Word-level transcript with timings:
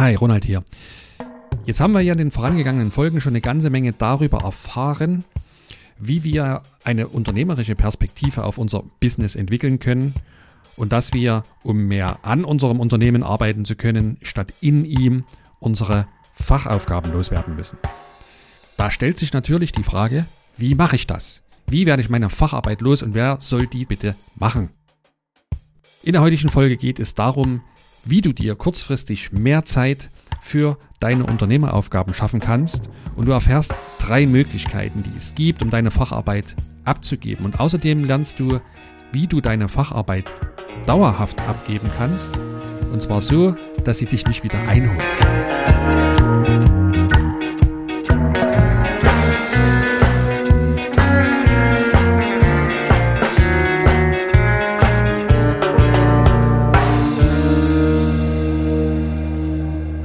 Hi, 0.00 0.14
Ronald 0.14 0.46
hier. 0.46 0.62
Jetzt 1.66 1.78
haben 1.78 1.92
wir 1.92 2.00
ja 2.00 2.12
in 2.12 2.18
den 2.18 2.30
vorangegangenen 2.30 2.90
Folgen 2.90 3.20
schon 3.20 3.32
eine 3.32 3.42
ganze 3.42 3.68
Menge 3.68 3.92
darüber 3.92 4.38
erfahren, 4.44 5.24
wie 5.98 6.24
wir 6.24 6.62
eine 6.84 7.08
unternehmerische 7.08 7.74
Perspektive 7.74 8.44
auf 8.44 8.56
unser 8.56 8.82
Business 9.00 9.36
entwickeln 9.36 9.78
können 9.78 10.14
und 10.76 10.90
dass 10.90 11.12
wir, 11.12 11.42
um 11.62 11.86
mehr 11.86 12.20
an 12.22 12.46
unserem 12.46 12.80
Unternehmen 12.80 13.22
arbeiten 13.22 13.66
zu 13.66 13.76
können, 13.76 14.16
statt 14.22 14.54
in 14.62 14.86
ihm 14.86 15.24
unsere 15.58 16.06
Fachaufgaben 16.32 17.12
loswerden 17.12 17.54
müssen. 17.54 17.76
Da 18.78 18.90
stellt 18.90 19.18
sich 19.18 19.34
natürlich 19.34 19.70
die 19.70 19.82
Frage, 19.82 20.24
wie 20.56 20.74
mache 20.74 20.96
ich 20.96 21.06
das? 21.08 21.42
Wie 21.66 21.84
werde 21.84 22.00
ich 22.00 22.08
meine 22.08 22.30
Facharbeit 22.30 22.80
los 22.80 23.02
und 23.02 23.12
wer 23.12 23.36
soll 23.42 23.66
die 23.66 23.84
bitte 23.84 24.16
machen? 24.34 24.70
In 26.02 26.14
der 26.14 26.22
heutigen 26.22 26.48
Folge 26.48 26.78
geht 26.78 26.98
es 26.98 27.14
darum, 27.14 27.60
wie 28.04 28.20
du 28.20 28.32
dir 28.32 28.54
kurzfristig 28.54 29.32
mehr 29.32 29.64
Zeit 29.64 30.10
für 30.40 30.78
deine 31.00 31.24
Unternehmeraufgaben 31.24 32.14
schaffen 32.14 32.40
kannst 32.40 32.90
und 33.16 33.26
du 33.26 33.32
erfährst 33.32 33.74
drei 33.98 34.26
Möglichkeiten, 34.26 35.02
die 35.02 35.16
es 35.16 35.34
gibt, 35.34 35.62
um 35.62 35.70
deine 35.70 35.90
Facharbeit 35.90 36.56
abzugeben. 36.84 37.44
Und 37.44 37.60
außerdem 37.60 38.04
lernst 38.04 38.38
du, 38.40 38.60
wie 39.12 39.26
du 39.26 39.40
deine 39.40 39.68
Facharbeit 39.68 40.24
dauerhaft 40.86 41.40
abgeben 41.42 41.90
kannst 41.96 42.38
und 42.92 43.02
zwar 43.02 43.20
so, 43.20 43.54
dass 43.84 43.98
sie 43.98 44.06
dich 44.06 44.26
nicht 44.26 44.42
wieder 44.42 44.58
einholt. 44.66 45.99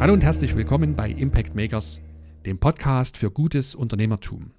Hallo 0.05 0.14
und 0.14 0.23
herzlich 0.23 0.55
willkommen 0.55 0.95
bei 0.95 1.09
Impact 1.09 1.55
Makers, 1.55 2.00
dem 2.45 2.59
Podcast 2.59 3.17
für 3.17 3.31
gutes 3.31 3.73
Unternehmertum. 3.73 4.52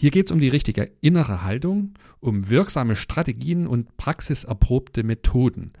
Hier 0.00 0.10
geht 0.10 0.26
es 0.26 0.32
um 0.32 0.40
die 0.40 0.48
richtige 0.48 0.90
innere 1.00 1.44
Haltung, 1.44 1.94
um 2.18 2.50
wirksame 2.50 2.96
Strategien 2.96 3.68
und 3.68 3.96
praxiserprobte 3.96 5.04
Methoden, 5.04 5.74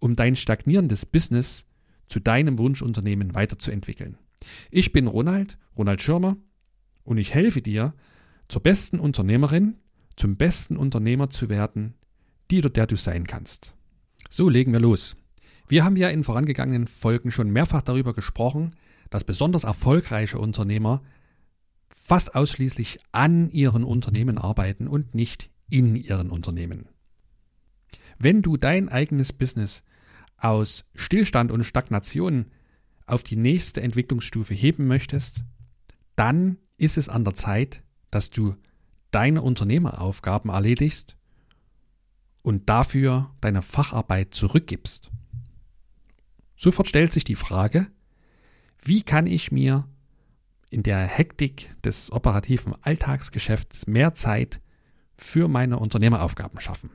um 0.00 0.16
dein 0.16 0.36
stagnierendes 0.36 1.06
Business 1.06 1.64
zu 2.10 2.20
deinem 2.20 2.58
Wunschunternehmen 2.58 3.32
weiterzuentwickeln. 3.32 4.18
Ich 4.70 4.92
bin 4.92 5.06
Ronald, 5.06 5.56
Ronald 5.74 6.02
Schirmer, 6.02 6.36
und 7.04 7.16
ich 7.16 7.32
helfe 7.32 7.62
dir, 7.62 7.94
zur 8.48 8.62
besten 8.62 9.00
Unternehmerin, 9.00 9.78
zum 10.14 10.36
besten 10.36 10.76
Unternehmer 10.76 11.30
zu 11.30 11.48
werden, 11.48 11.94
die 12.50 12.58
oder 12.58 12.68
der 12.68 12.86
du 12.86 12.96
sein 12.96 13.26
kannst. 13.26 13.74
So 14.28 14.50
legen 14.50 14.74
wir 14.74 14.80
los. 14.80 15.16
Wir 15.68 15.84
haben 15.84 15.96
ja 15.96 16.08
in 16.08 16.24
vorangegangenen 16.24 16.86
Folgen 16.86 17.30
schon 17.30 17.50
mehrfach 17.50 17.82
darüber 17.82 18.14
gesprochen, 18.14 18.74
dass 19.10 19.24
besonders 19.24 19.64
erfolgreiche 19.64 20.38
Unternehmer 20.38 21.02
fast 21.90 22.34
ausschließlich 22.34 23.00
an 23.12 23.50
ihren 23.50 23.84
Unternehmen 23.84 24.38
arbeiten 24.38 24.88
und 24.88 25.14
nicht 25.14 25.50
in 25.68 25.94
ihren 25.94 26.30
Unternehmen. 26.30 26.88
Wenn 28.18 28.42
du 28.42 28.56
dein 28.56 28.88
eigenes 28.88 29.32
Business 29.32 29.84
aus 30.38 30.86
Stillstand 30.94 31.52
und 31.52 31.64
Stagnation 31.64 32.46
auf 33.06 33.22
die 33.22 33.36
nächste 33.36 33.82
Entwicklungsstufe 33.82 34.54
heben 34.54 34.86
möchtest, 34.86 35.44
dann 36.16 36.56
ist 36.78 36.96
es 36.96 37.08
an 37.08 37.24
der 37.24 37.34
Zeit, 37.34 37.82
dass 38.10 38.30
du 38.30 38.56
deine 39.10 39.42
Unternehmeraufgaben 39.42 40.50
erledigst 40.50 41.16
und 42.42 42.68
dafür 42.68 43.30
deine 43.40 43.62
Facharbeit 43.62 44.34
zurückgibst. 44.34 45.10
Sofort 46.58 46.88
stellt 46.88 47.12
sich 47.12 47.22
die 47.22 47.36
Frage, 47.36 47.86
wie 48.82 49.02
kann 49.02 49.26
ich 49.26 49.52
mir 49.52 49.88
in 50.70 50.82
der 50.82 50.98
Hektik 50.98 51.70
des 51.84 52.10
operativen 52.10 52.74
Alltagsgeschäfts 52.82 53.86
mehr 53.86 54.14
Zeit 54.14 54.60
für 55.16 55.46
meine 55.46 55.78
Unternehmeraufgaben 55.78 56.58
schaffen? 56.58 56.90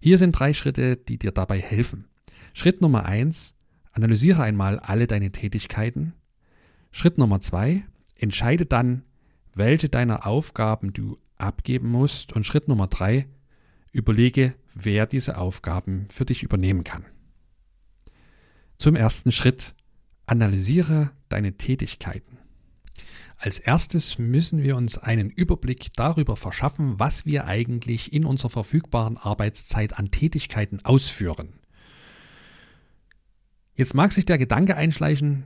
Hier 0.00 0.18
sind 0.18 0.32
drei 0.32 0.52
Schritte, 0.52 0.96
die 0.96 1.16
dir 1.16 1.30
dabei 1.30 1.60
helfen. 1.60 2.08
Schritt 2.52 2.80
Nummer 2.80 3.04
eins, 3.04 3.54
analysiere 3.92 4.42
einmal 4.42 4.80
alle 4.80 5.06
deine 5.06 5.30
Tätigkeiten. 5.30 6.14
Schritt 6.90 7.18
Nummer 7.18 7.40
zwei, 7.40 7.84
entscheide 8.16 8.66
dann, 8.66 9.04
welche 9.54 9.88
deiner 9.88 10.26
Aufgaben 10.26 10.92
du 10.92 11.18
abgeben 11.36 11.88
musst. 11.90 12.32
Und 12.32 12.44
Schritt 12.46 12.66
Nummer 12.66 12.88
drei, 12.88 13.28
überlege, 13.92 14.54
wer 14.74 15.06
diese 15.06 15.38
Aufgaben 15.38 16.08
für 16.10 16.24
dich 16.24 16.42
übernehmen 16.42 16.82
kann. 16.82 17.06
Zum 18.80 18.96
ersten 18.96 19.30
Schritt. 19.30 19.74
Analysiere 20.24 21.10
deine 21.28 21.58
Tätigkeiten. 21.58 22.38
Als 23.36 23.58
erstes 23.58 24.18
müssen 24.18 24.62
wir 24.62 24.74
uns 24.74 24.96
einen 24.96 25.28
Überblick 25.28 25.92
darüber 25.96 26.34
verschaffen, 26.34 26.98
was 26.98 27.26
wir 27.26 27.44
eigentlich 27.44 28.10
in 28.14 28.24
unserer 28.24 28.48
verfügbaren 28.48 29.18
Arbeitszeit 29.18 29.98
an 29.98 30.10
Tätigkeiten 30.10 30.82
ausführen. 30.82 31.50
Jetzt 33.74 33.92
mag 33.92 34.12
sich 34.12 34.24
der 34.24 34.38
Gedanke 34.38 34.76
einschleichen, 34.76 35.44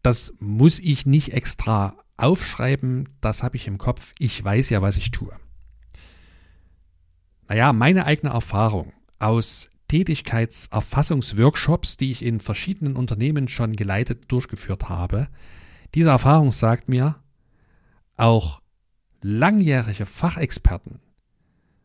das 0.00 0.32
muss 0.38 0.80
ich 0.80 1.04
nicht 1.04 1.34
extra 1.34 1.98
aufschreiben, 2.16 3.10
das 3.20 3.42
habe 3.42 3.56
ich 3.56 3.66
im 3.66 3.76
Kopf, 3.76 4.14
ich 4.18 4.42
weiß 4.42 4.70
ja, 4.70 4.80
was 4.80 4.96
ich 4.96 5.10
tue. 5.10 5.36
Naja, 7.46 7.74
meine 7.74 8.06
eigene 8.06 8.32
Erfahrung 8.32 8.94
aus 9.18 9.68
Tätigkeitserfassungsworkshops, 9.88 11.96
die 11.96 12.10
ich 12.10 12.24
in 12.24 12.40
verschiedenen 12.40 12.96
Unternehmen 12.96 13.48
schon 13.48 13.76
geleitet 13.76 14.24
durchgeführt 14.28 14.88
habe. 14.88 15.28
Diese 15.94 16.10
Erfahrung 16.10 16.52
sagt 16.52 16.88
mir, 16.88 17.16
auch 18.16 18.60
langjährige 19.22 20.06
Fachexperten 20.06 21.00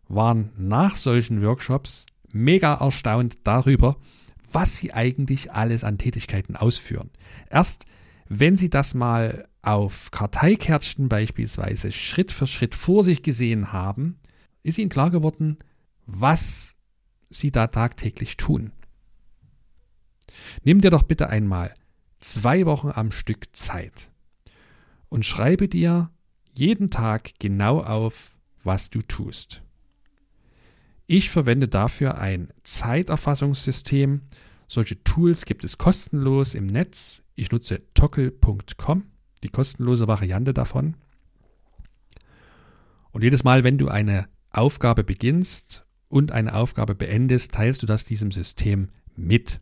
waren 0.07 0.51
nach 0.57 0.95
solchen 0.95 1.43
Workshops 1.43 2.05
mega 2.33 2.75
erstaunt 2.75 3.39
darüber, 3.43 3.97
was 4.51 4.77
sie 4.77 4.93
eigentlich 4.93 5.51
alles 5.51 5.83
an 5.83 5.97
Tätigkeiten 5.97 6.55
ausführen. 6.55 7.09
Erst 7.49 7.85
wenn 8.27 8.57
sie 8.57 8.69
das 8.69 8.93
mal 8.93 9.47
auf 9.63 10.11
Karteikärtchen 10.11 11.09
beispielsweise 11.09 11.91
Schritt 11.91 12.31
für 12.31 12.47
Schritt 12.47 12.75
vor 12.75 13.03
sich 13.03 13.23
gesehen 13.23 13.73
haben, 13.73 14.19
ist 14.63 14.77
ihnen 14.77 14.89
klar 14.89 15.09
geworden, 15.09 15.57
was 16.05 16.75
sie 17.29 17.51
da 17.51 17.67
tagtäglich 17.67 18.37
tun. 18.37 18.71
Nimm 20.63 20.81
dir 20.81 20.91
doch 20.91 21.03
bitte 21.03 21.29
einmal 21.29 21.73
zwei 22.19 22.65
Wochen 22.65 22.91
am 22.93 23.11
Stück 23.11 23.55
Zeit 23.55 24.11
und 25.09 25.25
schreibe 25.25 25.67
dir 25.67 26.11
jeden 26.53 26.89
Tag 26.89 27.31
genau 27.39 27.81
auf, 27.81 28.37
was 28.63 28.89
du 28.89 29.01
tust. 29.01 29.61
Ich 31.07 31.29
verwende 31.29 31.67
dafür 31.67 32.19
ein 32.19 32.49
Zeiterfassungssystem. 32.63 34.21
Solche 34.67 35.03
Tools 35.03 35.45
gibt 35.45 35.63
es 35.63 35.77
kostenlos 35.77 36.53
im 36.53 36.67
Netz. 36.67 37.23
Ich 37.35 37.51
nutze 37.51 37.81
tockel.com, 37.93 39.05
die 39.43 39.49
kostenlose 39.49 40.07
Variante 40.07 40.53
davon. 40.53 40.95
Und 43.11 43.23
jedes 43.23 43.43
Mal, 43.43 43.63
wenn 43.63 43.79
du 43.79 43.87
eine 43.87 44.27
Aufgabe 44.51 45.03
beginnst 45.03 45.85
und 46.09 46.31
eine 46.31 46.55
Aufgabe 46.55 46.95
beendest, 46.95 47.53
teilst 47.53 47.81
du 47.81 47.85
das 47.85 48.03
diesem 48.03 48.31
System 48.31 48.89
mit. 49.15 49.61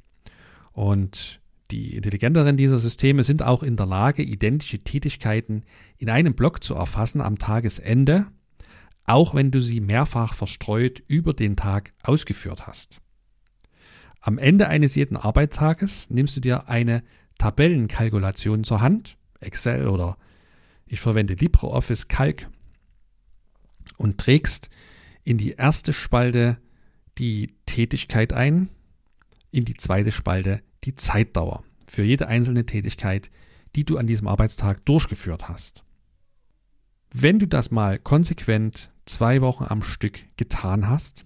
Und 0.72 1.42
die 1.72 1.96
intelligenteren 1.96 2.56
dieser 2.56 2.78
Systeme 2.80 3.24
sind 3.24 3.44
auch 3.44 3.62
in 3.62 3.76
der 3.76 3.86
Lage, 3.86 4.24
identische 4.24 4.80
Tätigkeiten 4.80 5.64
in 5.98 6.10
einem 6.10 6.34
Block 6.34 6.64
zu 6.64 6.74
erfassen 6.76 7.22
am 7.22 7.38
Tagesende, 7.38 8.28
auch 9.06 9.36
wenn 9.36 9.52
du 9.52 9.60
sie 9.62 9.82
mehrfach 9.82 10.34
verstreut 10.34 11.04
über 11.08 11.34
den 11.34 11.56
Tag 11.56 11.94
ausgeführt 12.04 12.68
hast. 12.68 13.02
Am 14.22 14.38
Ende 14.38 14.68
eines 14.68 14.96
jeden 14.96 15.18
Arbeitstages 15.18 16.10
nimmst 16.10 16.36
du 16.38 16.42
dir 16.42 16.70
eine 16.70 17.04
Tabellenkalkulation 17.38 18.64
zur 18.64 18.82
Hand, 18.82 19.18
Excel 19.40 19.88
oder 19.88 20.18
ich 20.86 21.00
verwende 21.00 21.34
LibreOffice 21.34 22.08
Calc 22.08 22.50
und 23.98 24.18
trägst 24.18 24.70
in 25.28 25.38
die 25.38 25.52
erste 25.52 25.92
Spalte 25.92 26.58
die 27.18 27.54
Tätigkeit 27.66 28.32
ein, 28.32 28.70
in 29.52 29.66
die 29.66 29.74
zweite 29.74 30.14
Spalte 30.14 30.62
die 30.86 30.96
Zeitdauer 30.96 31.66
für 31.86 32.04
jede 32.04 32.30
einzelne 32.30 32.66
Tätigkeit, 32.66 33.30
die 33.76 33.84
du 33.84 33.98
an 33.98 34.08
diesem 34.08 34.30
Arbeitstag 34.30 34.86
durchgeführt 34.86 35.50
hast. 35.50 35.84
Wenn 37.12 37.40
du 37.40 37.46
das 37.46 37.72
mal 37.72 38.00
konsequent 38.00 38.90
zwei 39.04 39.42
Wochen 39.42 39.66
am 39.66 39.84
Stück 39.84 40.22
getan 40.38 40.88
hast, 40.88 41.26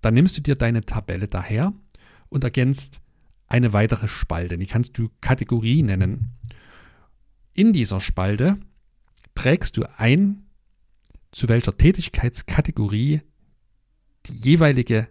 dann 0.00 0.14
nimmst 0.14 0.38
du 0.38 0.40
dir 0.40 0.54
deine 0.54 0.86
Tabelle 0.86 1.28
daher 1.28 1.74
und 2.30 2.44
ergänzt 2.44 3.02
eine 3.48 3.74
weitere 3.74 4.08
Spalte, 4.08 4.56
die 4.56 4.66
kannst 4.66 4.96
du 4.96 5.10
Kategorie 5.20 5.82
nennen. 5.82 6.30
In 7.52 7.74
dieser 7.74 8.00
Spalte 8.00 8.56
trägst 9.34 9.76
du 9.76 9.84
ein, 9.98 10.46
zu 11.32 11.50
welcher 11.50 11.76
Tätigkeitskategorie 11.76 13.20
die 14.26 14.34
jeweilige 14.34 15.08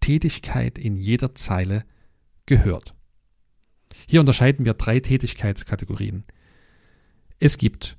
Tätigkeit 0.00 0.78
in 0.78 0.96
jeder 0.96 1.34
Zeile 1.34 1.84
gehört. 2.46 2.94
Hier 4.06 4.20
unterscheiden 4.20 4.64
wir 4.64 4.74
drei 4.74 5.00
Tätigkeitskategorien. 5.00 6.24
Es 7.38 7.58
gibt 7.58 7.96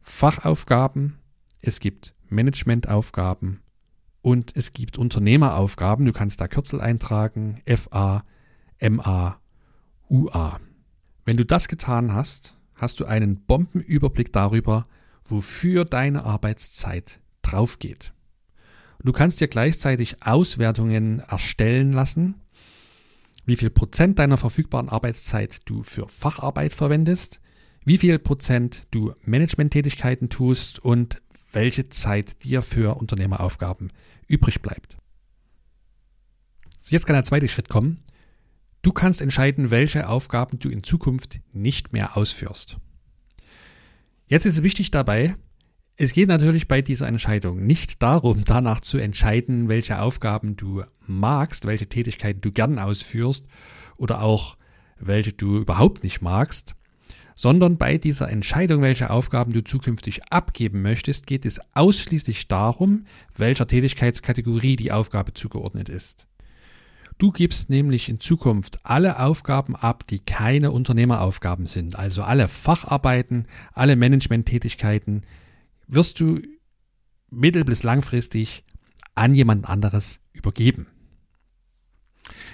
Fachaufgaben, 0.00 1.18
es 1.60 1.80
gibt 1.80 2.14
Managementaufgaben 2.28 3.62
und 4.22 4.56
es 4.56 4.72
gibt 4.72 4.98
Unternehmeraufgaben. 4.98 6.04
Du 6.04 6.12
kannst 6.12 6.40
da 6.40 6.48
Kürzel 6.48 6.80
eintragen, 6.80 7.62
FA, 7.66 8.24
MA, 8.80 9.40
UA. 10.08 10.60
Wenn 11.24 11.36
du 11.36 11.44
das 11.44 11.68
getan 11.68 12.12
hast, 12.12 12.56
hast 12.74 13.00
du 13.00 13.06
einen 13.06 13.44
Bombenüberblick 13.46 14.32
darüber, 14.32 14.86
wofür 15.24 15.84
deine 15.84 16.24
Arbeitszeit 16.24 17.20
draufgeht. 17.42 18.12
Du 19.04 19.12
kannst 19.12 19.40
dir 19.40 19.48
gleichzeitig 19.48 20.22
Auswertungen 20.22 21.20
erstellen 21.20 21.92
lassen, 21.92 22.40
wie 23.44 23.56
viel 23.56 23.68
Prozent 23.68 24.18
deiner 24.18 24.38
verfügbaren 24.38 24.88
Arbeitszeit 24.88 25.58
du 25.66 25.82
für 25.82 26.08
Facharbeit 26.08 26.72
verwendest, 26.72 27.40
wie 27.84 27.98
viel 27.98 28.18
Prozent 28.18 28.86
du 28.90 29.12
Managementtätigkeiten 29.24 30.30
tust 30.30 30.78
und 30.78 31.20
welche 31.52 31.90
Zeit 31.90 32.44
dir 32.44 32.62
für 32.62 32.96
Unternehmeraufgaben 32.96 33.92
übrig 34.26 34.62
bleibt. 34.62 34.96
Jetzt 36.88 37.06
kann 37.06 37.14
der 37.14 37.24
zweite 37.24 37.48
Schritt 37.48 37.68
kommen. 37.68 38.00
Du 38.80 38.92
kannst 38.92 39.20
entscheiden, 39.20 39.70
welche 39.70 40.08
Aufgaben 40.08 40.58
du 40.58 40.70
in 40.70 40.82
Zukunft 40.82 41.40
nicht 41.52 41.92
mehr 41.92 42.16
ausführst. 42.16 42.78
Jetzt 44.26 44.46
ist 44.46 44.56
es 44.56 44.62
wichtig 44.62 44.90
dabei, 44.90 45.36
es 45.96 46.12
geht 46.12 46.28
natürlich 46.28 46.66
bei 46.66 46.82
dieser 46.82 47.06
Entscheidung 47.06 47.64
nicht 47.64 48.02
darum, 48.02 48.44
danach 48.46 48.80
zu 48.80 48.98
entscheiden, 48.98 49.68
welche 49.68 50.00
Aufgaben 50.00 50.56
du 50.56 50.82
magst, 51.06 51.66
welche 51.66 51.88
Tätigkeiten 51.88 52.40
du 52.40 52.52
gern 52.52 52.78
ausführst 52.78 53.46
oder 53.96 54.22
auch 54.22 54.56
welche 54.98 55.32
du 55.32 55.58
überhaupt 55.58 56.02
nicht 56.02 56.22
magst, 56.22 56.74
sondern 57.34 57.78
bei 57.78 57.98
dieser 57.98 58.30
Entscheidung, 58.30 58.82
welche 58.82 59.10
Aufgaben 59.10 59.52
du 59.52 59.62
zukünftig 59.62 60.24
abgeben 60.30 60.82
möchtest, 60.82 61.26
geht 61.26 61.44
es 61.44 61.60
ausschließlich 61.74 62.48
darum, 62.48 63.06
welcher 63.36 63.66
Tätigkeitskategorie 63.66 64.76
die 64.76 64.92
Aufgabe 64.92 65.34
zugeordnet 65.34 65.88
ist. 65.88 66.26
Du 67.18 67.30
gibst 67.30 67.70
nämlich 67.70 68.08
in 68.08 68.18
Zukunft 68.18 68.78
alle 68.82 69.20
Aufgaben 69.20 69.76
ab, 69.76 70.06
die 70.06 70.18
keine 70.18 70.72
Unternehmeraufgaben 70.72 71.66
sind, 71.66 71.96
also 71.96 72.22
alle 72.22 72.48
Facharbeiten, 72.48 73.46
alle 73.72 73.94
Managementtätigkeiten, 73.94 75.22
wirst 75.86 76.20
du 76.20 76.40
mittel- 77.30 77.64
bis 77.64 77.82
langfristig 77.82 78.64
an 79.14 79.34
jemand 79.34 79.68
anderes 79.68 80.20
übergeben. 80.32 80.86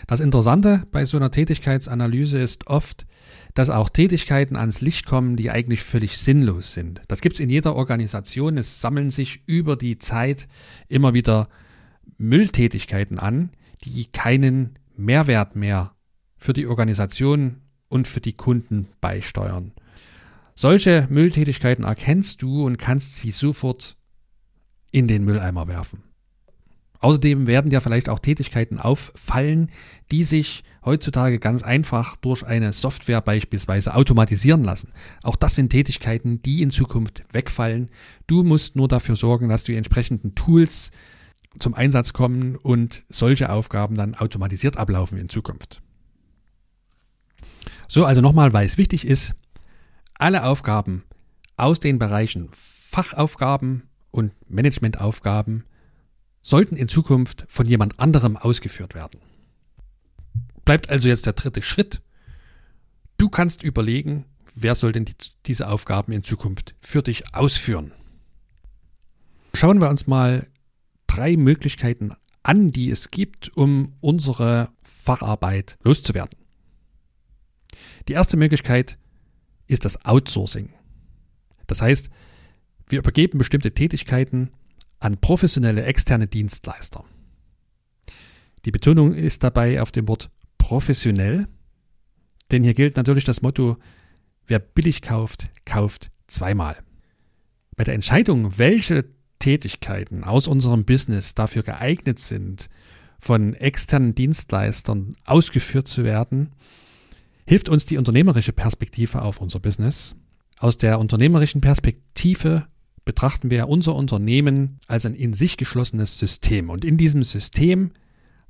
Das 0.07 0.21
Interessante 0.21 0.87
bei 0.91 1.05
so 1.05 1.17
einer 1.17 1.31
Tätigkeitsanalyse 1.31 2.41
ist 2.41 2.67
oft, 2.67 3.07
dass 3.55 3.71
auch 3.71 3.89
Tätigkeiten 3.89 4.57
ans 4.57 4.81
Licht 4.81 5.07
kommen, 5.07 5.37
die 5.37 5.51
eigentlich 5.51 5.83
völlig 5.83 6.19
sinnlos 6.19 6.75
sind. 6.75 7.03
Das 7.09 7.21
gibt 7.21 7.35
es 7.35 7.41
in 7.41 7.51
jeder 7.51 7.77
Organisation. 7.77 8.59
Es 8.59 8.81
sammeln 8.81 9.11
sich 9.11 9.43
über 9.47 9.77
die 9.77 9.99
Zeit 9.99 10.49
immer 10.89 11.15
wieder 11.15 11.49
Mülltätigkeiten 12.19 13.19
an, 13.19 13.51
die 13.85 14.07
keinen 14.07 14.79
Mehrwert 14.97 15.57
mehr 15.57 15.95
für 16.37 16.53
die 16.53 16.67
Organisation 16.67 17.61
und 17.89 18.09
für 18.09 18.21
die 18.21 18.35
Kunden 18.35 18.89
beisteuern. 19.01 19.73
Solche 20.61 21.07
Mülltätigkeiten 21.09 21.87
erkennst 21.87 22.43
du 22.43 22.67
und 22.67 22.77
kannst 22.77 23.17
sie 23.17 23.31
sofort 23.31 23.97
in 24.91 25.09
den 25.09 25.25
Mülleimer 25.25 25.69
werfen. 25.69 26.03
Außerdem 26.99 27.47
werden 27.47 27.71
dir 27.71 27.81
vielleicht 27.81 28.11
auch 28.11 28.19
Tätigkeiten 28.19 28.79
auffallen, 28.79 29.71
die 30.11 30.23
sich 30.23 30.63
heutzutage 30.85 31.39
ganz 31.39 31.63
einfach 31.63 32.17
durch 32.17 32.43
eine 32.43 32.75
Software 32.75 33.23
beispielsweise 33.23 33.95
automatisieren 33.95 34.63
lassen. 34.63 34.93
Auch 35.23 35.37
das 35.37 35.55
sind 35.55 35.71
Tätigkeiten, 35.71 36.43
die 36.43 36.61
in 36.61 36.71
Zukunft 36.71 37.23
wegfallen. 37.33 37.89
Du 38.27 38.43
musst 38.43 38.77
nur 38.77 38.87
dafür 38.87 39.17
sorgen, 39.17 39.49
dass 39.49 39.65
die 39.65 39.77
entsprechenden 39.77 40.35
Tools 40.35 40.91
zum 41.59 41.73
Einsatz 41.73 42.13
kommen 42.13 42.57
und 42.57 43.07
solche 43.09 43.49
Aufgaben 43.49 43.95
dann 43.95 44.15
automatisiert 44.15 44.77
ablaufen 44.77 45.17
in 45.17 45.31
Zukunft. 45.31 45.81
So, 47.89 48.05
also 48.05 48.21
nochmal, 48.21 48.53
weil 48.53 48.67
es 48.67 48.77
wichtig 48.77 49.07
ist, 49.07 49.35
alle 50.21 50.45
Aufgaben 50.45 51.05
aus 51.57 51.81
den 51.81 51.99
Bereichen 51.99 52.51
Fachaufgaben 52.53 53.89
und 54.11 54.33
Managementaufgaben 54.49 55.65
sollten 56.43 56.77
in 56.77 56.89
Zukunft 56.89 57.45
von 57.49 57.67
jemand 57.67 58.01
anderem 58.01 58.37
ausgeführt 58.37 58.95
werden. 58.95 59.21
Bleibt 60.65 60.91
also 60.91 61.09
jetzt 61.09 61.27
der 61.27 61.35
dritte 61.35 61.63
Schritt. 61.63 62.03
Du 63.19 63.29
kannst 63.29 63.63
überlegen, 63.63 64.25
wer 64.55 64.75
soll 64.75 64.93
denn 64.93 65.05
die, 65.05 65.15
diese 65.47 65.69
Aufgaben 65.69 66.13
in 66.13 66.25
Zukunft 66.25 66.75
für 66.81 67.03
dich 67.03 67.35
ausführen. 67.35 67.93
Schauen 69.55 69.81
wir 69.81 69.89
uns 69.89 70.07
mal 70.07 70.47
drei 71.07 71.37
Möglichkeiten 71.37 72.13
an, 72.43 72.71
die 72.71 72.91
es 72.91 73.11
gibt, 73.11 73.57
um 73.57 73.95
unsere 74.01 74.71
Facharbeit 74.83 75.77
loszuwerden. 75.83 76.39
Die 78.09 78.13
erste 78.13 78.37
Möglichkeit 78.37 78.99
ist 79.71 79.85
das 79.85 80.05
Outsourcing. 80.05 80.71
Das 81.67 81.81
heißt, 81.81 82.11
wir 82.89 82.99
übergeben 82.99 83.39
bestimmte 83.39 83.73
Tätigkeiten 83.73 84.51
an 84.99 85.19
professionelle 85.19 85.85
externe 85.85 86.27
Dienstleister. 86.27 87.05
Die 88.65 88.73
Betonung 88.73 89.15
ist 89.15 89.43
dabei 89.45 89.81
auf 89.81 89.93
dem 89.93 90.09
Wort 90.09 90.31
professionell, 90.59 91.47
denn 92.51 92.65
hier 92.65 92.75
gilt 92.75 92.97
natürlich 92.97 93.25
das 93.25 93.43
Motto, 93.43 93.77
wer 94.47 94.59
billig 94.59 95.03
kauft, 95.03 95.49
kauft 95.65 96.11
zweimal. 96.27 96.77
Bei 97.77 97.85
der 97.85 97.95
Entscheidung, 97.95 98.59
welche 98.59 99.05
Tätigkeiten 99.39 100.25
aus 100.25 100.49
unserem 100.49 100.85
Business 100.85 101.35
dafür 101.35 101.63
geeignet 101.63 102.19
sind, 102.19 102.69
von 103.21 103.55
externen 103.55 104.15
Dienstleistern 104.15 105.15
ausgeführt 105.25 105.89
zu 105.89 106.05
werden, 106.05 106.51
hilft 107.51 107.69
uns 107.69 107.85
die 107.85 107.99
unternehmerische 107.99 108.53
Perspektive 108.53 109.23
auf 109.23 109.41
unser 109.41 109.59
Business. 109.59 110.15
Aus 110.61 110.79
der 110.79 111.01
unternehmerischen 111.01 111.61
Perspektive 111.61 112.69
betrachten 113.05 113.51
wir 113.51 113.69
unser 113.69 113.97
Unternehmen 113.97 114.79
als 114.87 115.05
ein 115.05 115.15
in 115.15 115.35
sich 115.35 115.57
geschlossenes 115.57 116.17
System. 116.17 116.71
Und 116.71 116.85
in 116.85 116.97
diesem 116.97 117.25
System 117.25 117.91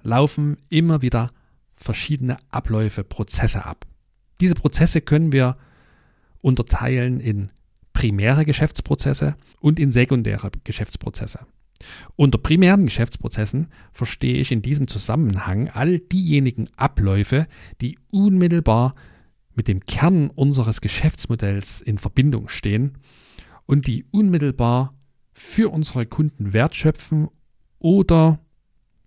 laufen 0.02 0.58
immer 0.68 1.00
wieder 1.00 1.30
verschiedene 1.76 2.36
Abläufe, 2.50 3.02
Prozesse 3.02 3.64
ab. 3.64 3.86
Diese 4.42 4.54
Prozesse 4.54 5.00
können 5.00 5.32
wir 5.32 5.56
unterteilen 6.42 7.20
in 7.20 7.48
primäre 7.94 8.44
Geschäftsprozesse 8.44 9.34
und 9.60 9.80
in 9.80 9.92
sekundäre 9.92 10.50
Geschäftsprozesse. 10.62 11.46
Unter 12.16 12.38
primären 12.38 12.84
Geschäftsprozessen 12.84 13.68
verstehe 13.92 14.40
ich 14.40 14.52
in 14.52 14.62
diesem 14.62 14.88
Zusammenhang 14.88 15.68
all 15.68 15.98
diejenigen 15.98 16.68
Abläufe, 16.76 17.46
die 17.80 17.98
unmittelbar 18.10 18.94
mit 19.54 19.68
dem 19.68 19.84
Kern 19.84 20.30
unseres 20.30 20.80
Geschäftsmodells 20.80 21.80
in 21.80 21.98
Verbindung 21.98 22.48
stehen 22.48 22.98
und 23.66 23.86
die 23.86 24.04
unmittelbar 24.10 24.94
für 25.32 25.70
unsere 25.70 26.06
Kunden 26.06 26.52
Wert 26.52 26.74
schöpfen 26.74 27.28
oder 27.78 28.40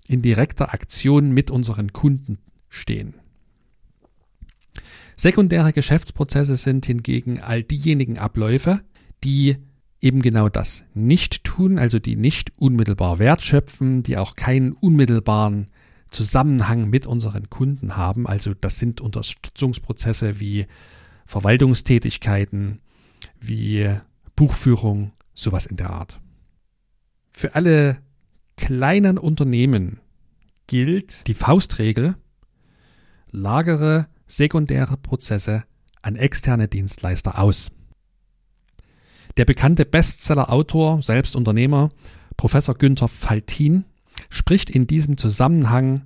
in 0.07 0.21
direkter 0.21 0.73
Aktion 0.73 1.31
mit 1.31 1.51
unseren 1.51 1.93
Kunden 1.93 2.37
stehen. 2.69 3.15
Sekundäre 5.15 5.73
Geschäftsprozesse 5.73 6.55
sind 6.55 6.85
hingegen 6.85 7.39
all 7.39 7.63
diejenigen 7.63 8.17
Abläufe, 8.17 8.81
die 9.23 9.57
eben 10.03 10.21
genau 10.21 10.49
das 10.49 10.83
nicht 10.93 11.45
tun, 11.45 11.79
also 11.79 11.97
die 11.97 12.17
nicht 12.17 12.51
unmittelbar 12.57 13.19
Wert 13.19 13.41
schöpfen, 13.41 14.03
die 14.03 14.17
auch 14.17 14.35
keinen 14.35 14.73
unmittelbaren 14.73 15.69
Zusammenhang 16.11 16.89
mit 16.89 17.07
unseren 17.07 17.49
Kunden 17.49 17.95
haben. 17.95 18.27
Also 18.27 18.53
das 18.53 18.79
sind 18.79 18.99
Unterstützungsprozesse 18.99 20.41
wie 20.41 20.67
Verwaltungstätigkeiten, 21.25 22.81
wie 23.39 23.89
Buchführung, 24.35 25.13
sowas 25.33 25.65
in 25.65 25.77
der 25.77 25.89
Art. 25.89 26.19
Für 27.31 27.55
alle 27.55 27.97
kleinen 28.57 29.17
Unternehmen 29.17 30.01
gilt 30.67 31.25
die 31.27 31.33
Faustregel, 31.33 32.15
lagere 33.31 34.07
sekundäre 34.27 34.97
Prozesse 34.97 35.63
an 36.01 36.17
externe 36.17 36.67
Dienstleister 36.67 37.39
aus. 37.39 37.71
Der 39.37 39.45
bekannte 39.45 39.85
Bestseller-Autor, 39.85 41.01
selbst 41.01 41.35
Unternehmer, 41.35 41.89
Professor 42.37 42.75
Günther 42.75 43.07
Faltin, 43.07 43.85
spricht 44.29 44.69
in 44.69 44.85
diesem 44.85 45.17
Zusammenhang 45.17 46.03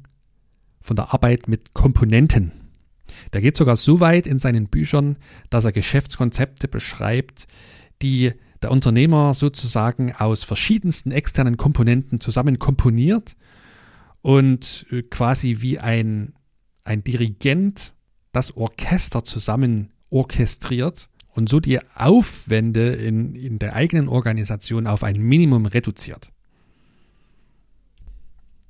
von 0.81 0.95
der 0.95 1.13
Arbeit 1.13 1.47
mit 1.47 1.73
Komponenten. 1.73 2.53
Der 3.33 3.41
geht 3.41 3.57
sogar 3.57 3.75
so 3.75 3.99
weit 3.99 4.27
in 4.27 4.39
seinen 4.39 4.67
Büchern, 4.67 5.17
dass 5.49 5.65
er 5.65 5.71
Geschäftskonzepte 5.73 6.67
beschreibt, 6.67 7.47
die 8.01 8.31
der 8.61 8.71
Unternehmer 8.71 9.33
sozusagen 9.33 10.13
aus 10.13 10.43
verschiedensten 10.43 11.11
externen 11.11 11.57
Komponenten 11.57 12.19
zusammen 12.19 12.59
komponiert 12.59 13.35
und 14.21 14.85
quasi 15.09 15.57
wie 15.59 15.79
ein, 15.79 16.33
ein 16.83 17.03
Dirigent 17.03 17.93
das 18.31 18.55
Orchester 18.55 19.23
zusammen 19.23 19.91
orchestriert 20.09 21.09
und 21.37 21.47
so 21.49 21.59
die 21.59 21.79
Aufwände 21.93 22.95
in, 22.95 23.35
in 23.35 23.59
der 23.59 23.75
eigenen 23.75 24.07
Organisation 24.07 24.87
auf 24.87 25.03
ein 25.03 25.21
Minimum 25.21 25.67
reduziert. 25.67 26.31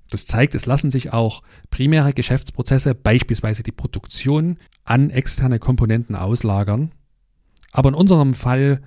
Das 0.10 0.26
zeigt, 0.26 0.54
es 0.54 0.66
lassen 0.66 0.92
sich 0.92 1.14
auch 1.14 1.44
primäre 1.70 2.12
Geschäftsprozesse, 2.12 2.94
beispielsweise 2.94 3.64
die 3.64 3.72
Produktion, 3.72 4.58
an 4.84 5.12
externe 5.12 5.60
Komponenten 5.60 6.14
auslagern. 6.18 6.92
Aber 7.72 7.88
in 7.88 7.96
unserem 7.96 8.34
Fall 8.34 8.82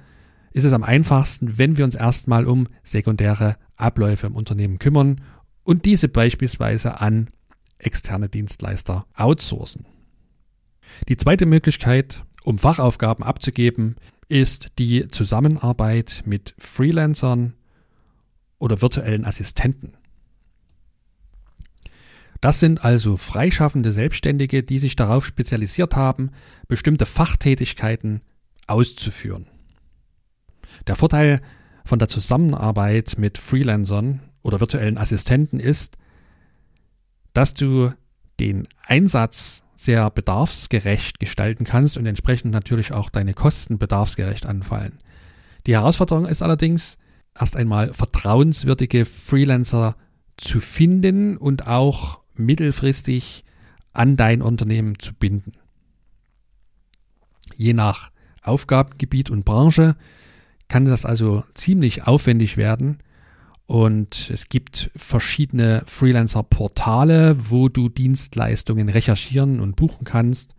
ist 0.53 0.65
es 0.65 0.75
am 0.75 0.83
einfachsten, 0.83 1.57
wenn 1.57 1.79
wir 1.79 1.87
uns 1.87 1.95
erstmal 1.95 2.47
um 2.47 2.67
sekundäre 2.83 3.57
Abläufe 3.77 4.27
im 4.27 4.37
Unternehmen 4.37 4.79
kümmern 4.79 5.23
und 5.65 5.87
diese 5.87 6.09
beispielsweise 6.09 7.01
an 7.01 7.29
externe 7.79 8.29
Dienstleister 8.29 9.07
outsourcen. 9.15 9.87
Die 11.09 11.17
zweite 11.17 11.47
Möglichkeit, 11.47 12.25
um 12.45 12.59
Fachaufgaben 12.59 13.25
abzugeben, 13.25 13.97
ist 14.29 14.79
die 14.79 15.09
Zusammenarbeit 15.09 16.23
mit 16.25 16.55
Freelancern 16.59 17.55
oder 18.59 18.81
virtuellen 18.81 19.25
Assistenten. 19.25 19.95
Das 22.41 22.61
sind 22.61 22.85
also 22.85 23.17
freischaffende 23.17 23.93
Selbstständige, 23.93 24.63
die 24.63 24.79
sich 24.79 24.97
darauf 24.97 25.27
spezialisiert 25.27 25.95
haben, 25.95 26.31
bestimmte 26.69 27.05
Fachtätigkeiten 27.05 28.23
auszuführen. 28.67 29.47
Der 30.87 30.97
Vorteil 30.97 31.43
von 31.85 31.99
der 31.99 32.09
Zusammenarbeit 32.09 33.17
mit 33.19 33.37
Freelancern 33.37 34.21
oder 34.43 34.61
virtuellen 34.61 34.97
Assistenten 34.97 35.61
ist, 35.61 35.99
dass 37.35 37.53
du 37.53 37.93
den 38.41 38.67
Einsatz 38.85 39.65
sehr 39.77 40.11
bedarfsgerecht 40.11 41.21
gestalten 41.21 41.65
kannst 41.65 41.97
und 41.97 42.07
entsprechend 42.07 42.53
natürlich 42.53 42.93
auch 42.93 43.11
deine 43.11 43.35
Kosten 43.35 43.79
bedarfsgerecht 43.79 44.47
anfallen. 44.47 44.99
Die 45.67 45.75
Herausforderung 45.75 46.27
ist 46.27 46.43
allerdings, 46.43 46.99
erst 47.39 47.57
einmal 47.57 47.93
vertrauenswürdige 47.95 49.05
Freelancer 49.05 49.97
zu 50.37 50.61
finden 50.61 51.37
und 51.37 51.67
auch 51.67 52.21
mittelfristig 52.35 53.45
an 53.93 54.17
dein 54.17 54.43
Unternehmen 54.43 54.99
zu 54.99 55.15
binden. 55.15 55.53
Je 57.57 57.75
nach 57.75 58.11
Aufgabengebiet 58.43 59.31
und 59.31 59.45
Branche 59.45 59.97
kann 60.69 60.87
das 60.87 61.05
also 61.05 61.45
ziemlich 61.55 62.07
aufwendig 62.07 62.57
werden. 62.57 62.99
Und 63.71 64.31
es 64.33 64.49
gibt 64.49 64.91
verschiedene 64.97 65.85
Freelancer-Portale, 65.87 67.37
wo 67.51 67.69
du 67.69 67.89
Dienstleistungen 67.89 68.89
recherchieren 68.89 69.61
und 69.61 69.77
buchen 69.77 70.03
kannst. 70.03 70.57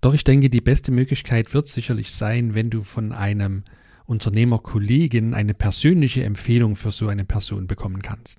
Doch 0.00 0.14
ich 0.14 0.22
denke, 0.22 0.48
die 0.48 0.60
beste 0.60 0.92
Möglichkeit 0.92 1.54
wird 1.54 1.66
sicherlich 1.66 2.12
sein, 2.12 2.54
wenn 2.54 2.70
du 2.70 2.84
von 2.84 3.10
einem 3.10 3.64
Unternehmerkollegen 4.06 5.34
eine 5.34 5.54
persönliche 5.54 6.22
Empfehlung 6.22 6.76
für 6.76 6.92
so 6.92 7.08
eine 7.08 7.24
Person 7.24 7.66
bekommen 7.66 8.00
kannst. 8.00 8.38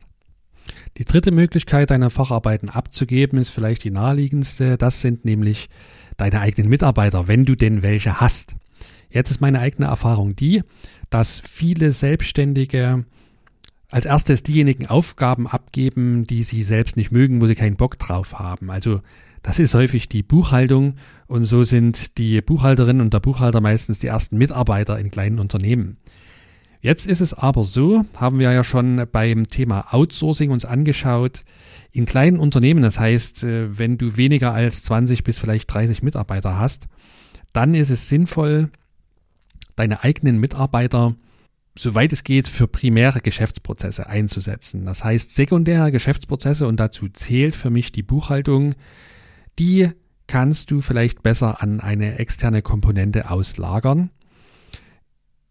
Die 0.98 1.04
dritte 1.04 1.32
Möglichkeit, 1.32 1.90
deine 1.90 2.10
Facharbeiten 2.10 2.70
abzugeben, 2.70 3.40
ist 3.40 3.50
vielleicht 3.50 3.84
die 3.84 3.92
naheliegendste. 3.92 4.78
Das 4.78 5.02
sind 5.02 5.26
nämlich 5.26 5.68
deine 6.16 6.40
eigenen 6.40 6.70
Mitarbeiter, 6.70 7.28
wenn 7.28 7.44
du 7.44 7.56
denn 7.56 7.82
welche 7.82 8.22
hast. 8.22 8.56
Jetzt 9.10 9.32
ist 9.32 9.42
meine 9.42 9.60
eigene 9.60 9.90
Erfahrung 9.90 10.34
die, 10.34 10.64
dass 11.10 11.42
viele 11.46 11.92
Selbstständige 11.92 13.04
als 13.92 14.06
erstes 14.06 14.42
diejenigen 14.42 14.88
Aufgaben 14.88 15.48
abgeben, 15.48 16.24
die 16.24 16.44
sie 16.44 16.64
selbst 16.64 16.98
nicht 16.98 17.12
mögen, 17.12 17.42
wo 17.42 17.48
sie 17.48 17.56
keinen 17.56 17.76
Bock 17.76 18.00
drauf 18.00 18.40
haben. 18.40 18.72
Also 18.72 19.02
das 19.44 19.60
ist 19.60 19.74
häufig 19.74 20.08
die 20.08 20.24
Buchhaltung 20.24 20.96
und 21.28 21.46
so 21.46 21.64
sind 21.64 22.18
die 22.18 22.42
Buchhalterin 22.42 23.02
und 23.02 23.14
der 23.14 23.20
Buchhalter 23.20 23.60
meistens 23.60 24.00
die 24.00 24.08
ersten 24.08 24.38
Mitarbeiter 24.38 24.98
in 24.98 25.12
kleinen 25.12 25.40
Unternehmen. 25.40 25.98
Jetzt 26.80 27.06
ist 27.06 27.22
es 27.22 27.34
aber 27.34 27.64
so, 27.64 28.06
haben 28.16 28.40
wir 28.40 28.52
ja 28.52 28.64
schon 28.64 29.06
beim 29.12 29.48
Thema 29.48 29.94
Outsourcing 29.94 30.50
uns 30.50 30.66
angeschaut, 30.66 31.44
in 31.92 32.06
kleinen 32.06 32.40
Unternehmen, 32.40 32.82
das 32.82 33.00
heißt, 33.00 33.44
äh, 33.44 33.78
wenn 33.78 33.98
du 33.98 34.18
weniger 34.18 34.54
als 34.54 34.84
20 34.84 35.24
bis 35.24 35.38
vielleicht 35.38 35.72
30 35.72 36.02
Mitarbeiter 36.02 36.58
hast, 36.58 36.88
dann 37.54 37.76
ist 37.76 37.90
es 37.90 38.10
sinnvoll, 38.10 38.72
deine 39.76 40.04
eigenen 40.04 40.40
Mitarbeiter 40.40 41.16
soweit 41.78 42.12
es 42.14 42.24
geht, 42.24 42.48
für 42.48 42.68
primäre 42.68 43.22
Geschäftsprozesse 43.22 44.08
einzusetzen. 44.08 44.86
Das 44.86 45.04
heißt, 45.04 45.34
sekundäre 45.34 45.92
Geschäftsprozesse 45.92 46.68
und 46.68 46.80
dazu 46.80 47.08
zählt 47.10 47.56
für 47.56 47.70
mich 47.70 47.92
die 47.92 48.04
Buchhaltung, 48.04 48.76
die 49.58 49.90
kannst 50.28 50.72
du 50.72 50.82
vielleicht 50.82 51.24
besser 51.24 51.62
an 51.62 51.80
eine 51.80 52.20
externe 52.20 52.62
Komponente 52.62 53.30
auslagern. 53.30 54.12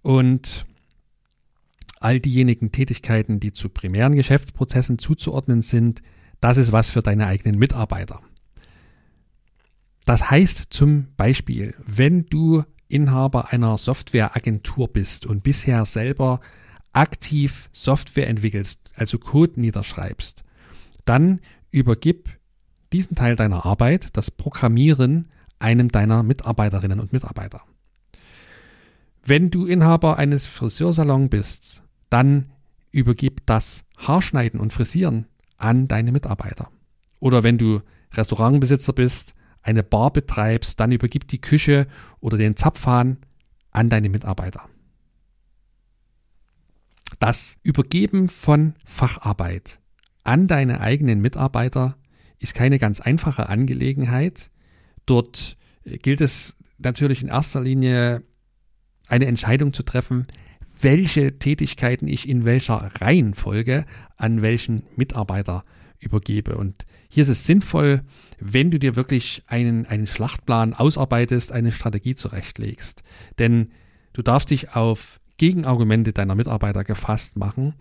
Und 0.03 0.67
all 2.01 2.19
diejenigen 2.19 2.73
Tätigkeiten, 2.73 3.41
die 3.41 3.53
zu 3.53 3.69
primären 3.69 4.15
Geschäftsprozessen 4.15 4.99
zuzuordnen 4.99 5.63
sind, 5.63 6.01
das 6.41 6.57
ist 6.57 6.73
was 6.73 6.91
für 6.91 7.03
deine 7.03 7.27
eigenen 7.27 7.59
Mitarbeiter. 7.59 8.21
Das 10.07 10.31
heißt 10.31 10.69
zum 10.71 11.09
Beispiel, 11.17 11.75
wenn 11.87 12.25
du 12.27 12.65
Inhaber 12.91 13.53
einer 13.53 13.79
Softwareagentur 13.79 14.89
bist 14.89 15.27
und 15.27 15.43
bisher 15.43 15.85
selber 15.85 16.41
aktiv 16.93 17.71
Software 17.73 18.29
entwickelst, 18.29 18.81
also 18.95 19.19
Code 19.19 19.61
niederschreibst, 19.61 20.43
dann 21.05 21.41
übergib 21.71 22.29
diesen 22.93 23.15
Teil 23.15 23.37
deiner 23.37 23.65
Arbeit, 23.65 24.17
das 24.17 24.31
Programmieren, 24.31 25.29
einem 25.59 25.91
deiner 25.91 26.23
Mitarbeiterinnen 26.23 27.01
und 27.01 27.13
Mitarbeiter. 27.13 27.63
Wenn 29.23 29.51
du 29.51 29.67
Inhaber 29.67 30.19
eines 30.19 30.47
Friseursalons 30.47 31.31
bist, 31.31 31.83
dann 32.09 32.53
übergib 32.91 33.47
das 33.47 33.85
Haarschneiden 33.97 34.59
und 34.59 34.73
Frisieren 34.73 35.27
an 35.57 35.87
deine 35.87 36.11
Mitarbeiter. 36.11 36.71
Oder 37.21 37.43
wenn 37.43 37.59
du 37.59 37.83
Restaurantbesitzer 38.15 38.93
bist, 38.93 39.35
eine 39.63 39.83
Bar 39.83 40.13
betreibst, 40.13 40.81
dann 40.81 40.93
übergib 40.93 41.29
die 41.29 41.41
Küche 41.41 41.87
oder 42.21 42.37
den 42.39 42.57
Zapfhahn 42.57 43.19
an 43.71 43.89
deine 43.89 44.09
Mitarbeiter. 44.09 44.69
Das 47.19 47.59
Übergeben 47.63 48.29
von 48.29 48.75
Facharbeit 48.87 49.79
an 50.23 50.47
deine 50.47 50.81
eigenen 50.81 51.21
Mitarbeiter 51.21 51.97
ist 52.39 52.55
keine 52.55 52.79
ganz 52.79 53.01
einfache 53.01 53.49
Angelegenheit. 53.49 54.51
Dort 55.07 55.57
gilt 55.85 56.21
es 56.21 56.57
natürlich 56.79 57.23
in 57.23 57.29
erster 57.29 57.61
Linie 57.61 58.23
eine 59.09 59.27
Entscheidung 59.27 59.73
zu 59.73 59.83
treffen, 59.83 60.27
welche 60.81 61.39
Tätigkeiten 61.39 62.09
ich 62.09 62.29
in 62.29 62.45
welcher 62.45 62.91
Reihenfolge 63.01 63.85
an 64.17 64.41
welchen 64.41 64.85
Mitarbeiter 64.97 65.65
übergebe. 66.01 66.57
Und 66.57 66.87
hier 67.09 67.23
ist 67.23 67.29
es 67.29 67.47
sinnvoll, 67.47 68.03
wenn 68.39 68.71
du 68.71 68.79
dir 68.79 68.97
wirklich 68.97 69.43
einen, 69.47 69.87
einen 69.87 70.07
Schlachtplan 70.07 70.75
ausarbeitest, 70.75 71.53
eine 71.53 71.73
Strategie 71.73 72.15
zurechtlegst. 72.15 73.03
Denn 73.39 73.71
du 74.13 74.23
darfst 74.23 74.51
dich 74.51 74.75
auf 74.75 75.21
Gegenargumente 75.37 76.13
deiner 76.13 76.35
Mitarbeiter 76.35 76.85
gefasst 76.85 77.37
machen. 77.37 77.75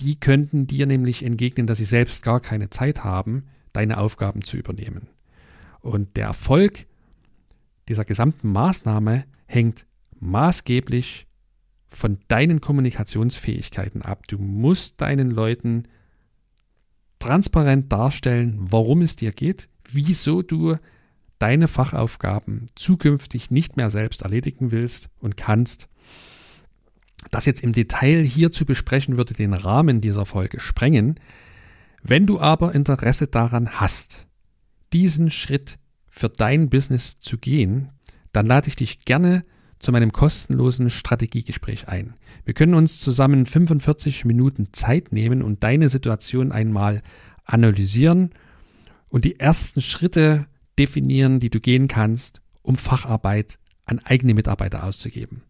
Die 0.00 0.20
könnten 0.20 0.66
dir 0.66 0.86
nämlich 0.86 1.22
entgegnen, 1.22 1.66
dass 1.66 1.78
sie 1.78 1.86
selbst 1.86 2.22
gar 2.22 2.40
keine 2.40 2.68
Zeit 2.68 3.04
haben, 3.04 3.44
deine 3.72 3.98
Aufgaben 3.98 4.42
zu 4.42 4.56
übernehmen. 4.56 5.08
Und 5.80 6.16
der 6.16 6.26
Erfolg 6.26 6.86
dieser 7.88 8.04
gesamten 8.04 8.50
Maßnahme 8.52 9.24
hängt 9.46 9.86
maßgeblich 10.18 11.26
von 11.88 12.18
deinen 12.28 12.60
Kommunikationsfähigkeiten 12.60 14.02
ab. 14.02 14.26
Du 14.28 14.38
musst 14.38 15.00
deinen 15.00 15.30
Leuten 15.30 15.84
transparent 17.18 17.92
darstellen, 17.92 18.56
worum 18.58 19.02
es 19.02 19.16
dir 19.16 19.30
geht, 19.30 19.68
wieso 19.90 20.42
du 20.42 20.76
deine 21.38 21.68
Fachaufgaben 21.68 22.66
zukünftig 22.74 23.50
nicht 23.50 23.76
mehr 23.76 23.90
selbst 23.90 24.22
erledigen 24.22 24.70
willst 24.70 25.08
und 25.20 25.36
kannst. 25.36 25.88
Das 27.30 27.46
jetzt 27.46 27.62
im 27.62 27.72
Detail 27.72 28.22
hier 28.22 28.52
zu 28.52 28.64
besprechen, 28.64 29.16
würde 29.16 29.34
den 29.34 29.52
Rahmen 29.52 30.00
dieser 30.00 30.26
Folge 30.26 30.60
sprengen. 30.60 31.18
Wenn 32.02 32.26
du 32.26 32.40
aber 32.40 32.74
Interesse 32.74 33.26
daran 33.26 33.80
hast, 33.80 34.26
diesen 34.92 35.30
Schritt 35.30 35.78
für 36.08 36.28
dein 36.28 36.70
Business 36.70 37.18
zu 37.20 37.38
gehen, 37.38 37.90
dann 38.32 38.46
lade 38.46 38.68
ich 38.68 38.76
dich 38.76 39.04
gerne 39.04 39.44
zu 39.78 39.92
meinem 39.92 40.12
kostenlosen 40.12 40.90
Strategiegespräch 40.90 41.88
ein. 41.88 42.14
Wir 42.44 42.54
können 42.54 42.74
uns 42.74 42.98
zusammen 42.98 43.46
45 43.46 44.24
Minuten 44.24 44.72
Zeit 44.72 45.12
nehmen 45.12 45.42
und 45.42 45.62
deine 45.62 45.88
Situation 45.88 46.50
einmal 46.52 47.02
analysieren 47.44 48.30
und 49.08 49.24
die 49.24 49.38
ersten 49.38 49.80
Schritte 49.80 50.46
definieren, 50.78 51.40
die 51.40 51.50
du 51.50 51.60
gehen 51.60 51.88
kannst, 51.88 52.40
um 52.62 52.76
Facharbeit 52.76 53.58
an 53.84 54.00
eigene 54.04 54.34
Mitarbeiter 54.34 54.84
auszugeben. 54.84 55.42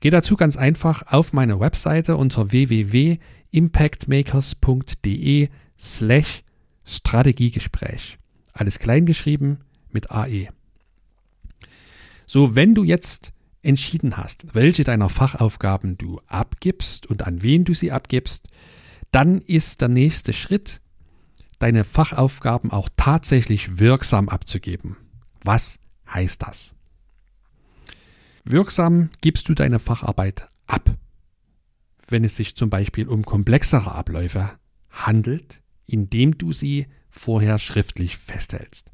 Geh 0.00 0.10
dazu 0.10 0.36
ganz 0.36 0.56
einfach 0.56 1.12
auf 1.12 1.32
meine 1.32 1.60
Webseite 1.60 2.16
unter 2.16 2.50
www.impactmakers.de 2.52 5.48
slash 5.78 6.42
Strategiegespräch. 6.84 8.18
Alles 8.52 8.78
klein 8.78 9.06
geschrieben 9.06 9.60
mit 9.90 10.10
AE. 10.10 10.48
So, 12.34 12.56
wenn 12.56 12.74
du 12.74 12.82
jetzt 12.82 13.32
entschieden 13.62 14.16
hast, 14.16 14.56
welche 14.56 14.82
deiner 14.82 15.08
Fachaufgaben 15.08 15.96
du 15.96 16.20
abgibst 16.26 17.06
und 17.06 17.24
an 17.24 17.42
wen 17.42 17.64
du 17.64 17.74
sie 17.74 17.92
abgibst, 17.92 18.48
dann 19.12 19.40
ist 19.40 19.82
der 19.82 19.86
nächste 19.86 20.32
Schritt, 20.32 20.80
deine 21.60 21.84
Fachaufgaben 21.84 22.72
auch 22.72 22.88
tatsächlich 22.96 23.78
wirksam 23.78 24.28
abzugeben. 24.28 24.96
Was 25.44 25.78
heißt 26.12 26.42
das? 26.42 26.74
Wirksam 28.42 29.10
gibst 29.20 29.48
du 29.48 29.54
deine 29.54 29.78
Facharbeit 29.78 30.48
ab, 30.66 30.90
wenn 32.08 32.24
es 32.24 32.34
sich 32.34 32.56
zum 32.56 32.68
Beispiel 32.68 33.06
um 33.06 33.24
komplexere 33.24 33.92
Abläufe 33.92 34.50
handelt, 34.90 35.62
indem 35.86 36.36
du 36.36 36.52
sie 36.52 36.88
vorher 37.10 37.60
schriftlich 37.60 38.16
festhältst. 38.16 38.90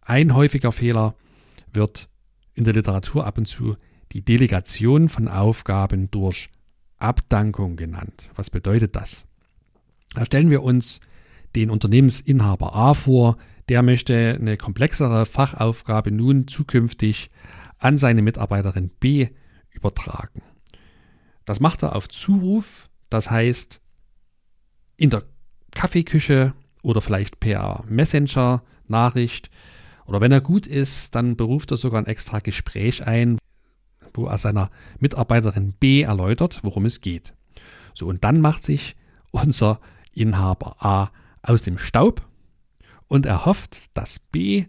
Ein 0.00 0.32
häufiger 0.32 0.72
Fehler 0.72 1.16
wird 1.70 2.08
in 2.56 2.64
der 2.64 2.74
Literatur 2.74 3.24
ab 3.24 3.38
und 3.38 3.46
zu 3.46 3.76
die 4.12 4.24
Delegation 4.24 5.08
von 5.08 5.28
Aufgaben 5.28 6.10
durch 6.10 6.48
Abdankung 6.98 7.76
genannt. 7.76 8.30
Was 8.34 8.50
bedeutet 8.50 8.96
das? 8.96 9.24
Da 10.14 10.24
stellen 10.24 10.50
wir 10.50 10.62
uns 10.62 11.00
den 11.54 11.70
Unternehmensinhaber 11.70 12.74
A 12.74 12.94
vor, 12.94 13.36
der 13.68 13.82
möchte 13.82 14.36
eine 14.40 14.56
komplexere 14.56 15.26
Fachaufgabe 15.26 16.10
nun 16.10 16.48
zukünftig 16.48 17.30
an 17.78 17.98
seine 17.98 18.22
Mitarbeiterin 18.22 18.90
B 19.00 19.28
übertragen. 19.70 20.42
Das 21.44 21.60
macht 21.60 21.82
er 21.82 21.94
auf 21.94 22.08
Zuruf, 22.08 22.88
das 23.10 23.30
heißt 23.30 23.80
in 24.96 25.10
der 25.10 25.24
Kaffeeküche 25.72 26.54
oder 26.82 27.00
vielleicht 27.00 27.40
per 27.40 27.84
Messenger-Nachricht. 27.88 29.50
Oder 30.06 30.20
wenn 30.20 30.32
er 30.32 30.40
gut 30.40 30.66
ist, 30.66 31.14
dann 31.14 31.36
beruft 31.36 31.70
er 31.70 31.76
sogar 31.76 32.00
ein 32.00 32.06
extra 32.06 32.38
Gespräch 32.38 33.06
ein, 33.06 33.38
wo 34.14 34.26
er 34.26 34.38
seiner 34.38 34.70
Mitarbeiterin 34.98 35.72
B 35.72 36.02
erläutert, 36.02 36.60
worum 36.62 36.86
es 36.86 37.00
geht. 37.00 37.34
So, 37.94 38.06
und 38.06 38.24
dann 38.24 38.40
macht 38.40 38.64
sich 38.64 38.96
unser 39.30 39.80
Inhaber 40.12 40.76
A 40.84 41.10
aus 41.42 41.62
dem 41.62 41.78
Staub 41.78 42.26
und 43.08 43.26
er 43.26 43.46
hofft, 43.46 43.76
dass 43.94 44.18
B 44.18 44.66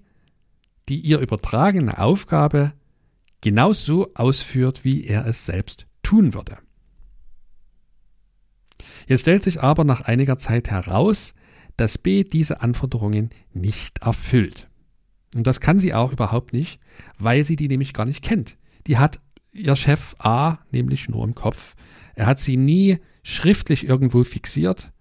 die 0.90 1.00
ihr 1.00 1.20
übertragene 1.20 1.98
Aufgabe 1.98 2.74
genauso 3.42 4.14
ausführt, 4.14 4.84
wie 4.84 5.06
er 5.06 5.26
es 5.26 5.46
selbst 5.46 5.86
tun 6.02 6.34
würde. 6.34 6.58
Jetzt 9.08 9.22
stellt 9.22 9.44
sich 9.44 9.62
aber 9.62 9.84
nach 9.84 10.02
einiger 10.02 10.38
Zeit 10.38 10.70
heraus, 10.70 11.34
dass 11.76 11.98
B 11.98 12.24
diese 12.24 12.62
Anforderungen 12.62 13.30
nicht 13.54 14.00
erfüllt. 14.00 14.70
Und 15.36 15.46
das 15.46 15.60
kann 15.60 15.80
sie 15.80 15.94
auch 15.94 16.12
überhaupt 16.12 16.54
nicht, 16.54 16.80
weil 17.18 17.44
sie 17.44 17.56
die 17.56 17.68
nämlich 17.68 17.94
gar 17.94 18.06
nicht 18.06 18.24
kennt. 18.24 18.58
Die 18.88 18.98
hat 18.98 19.20
ihr 19.52 19.76
Chef 19.76 20.16
A 20.20 20.60
nämlich 20.72 21.10
nur 21.10 21.24
im 21.24 21.36
Kopf. 21.36 21.76
Er 22.16 22.26
hat 22.26 22.40
sie 22.40 22.58
nie 22.58 22.98
schriftlich 23.24 23.88
irgendwo 23.88 24.24
fixiert. 24.24 24.92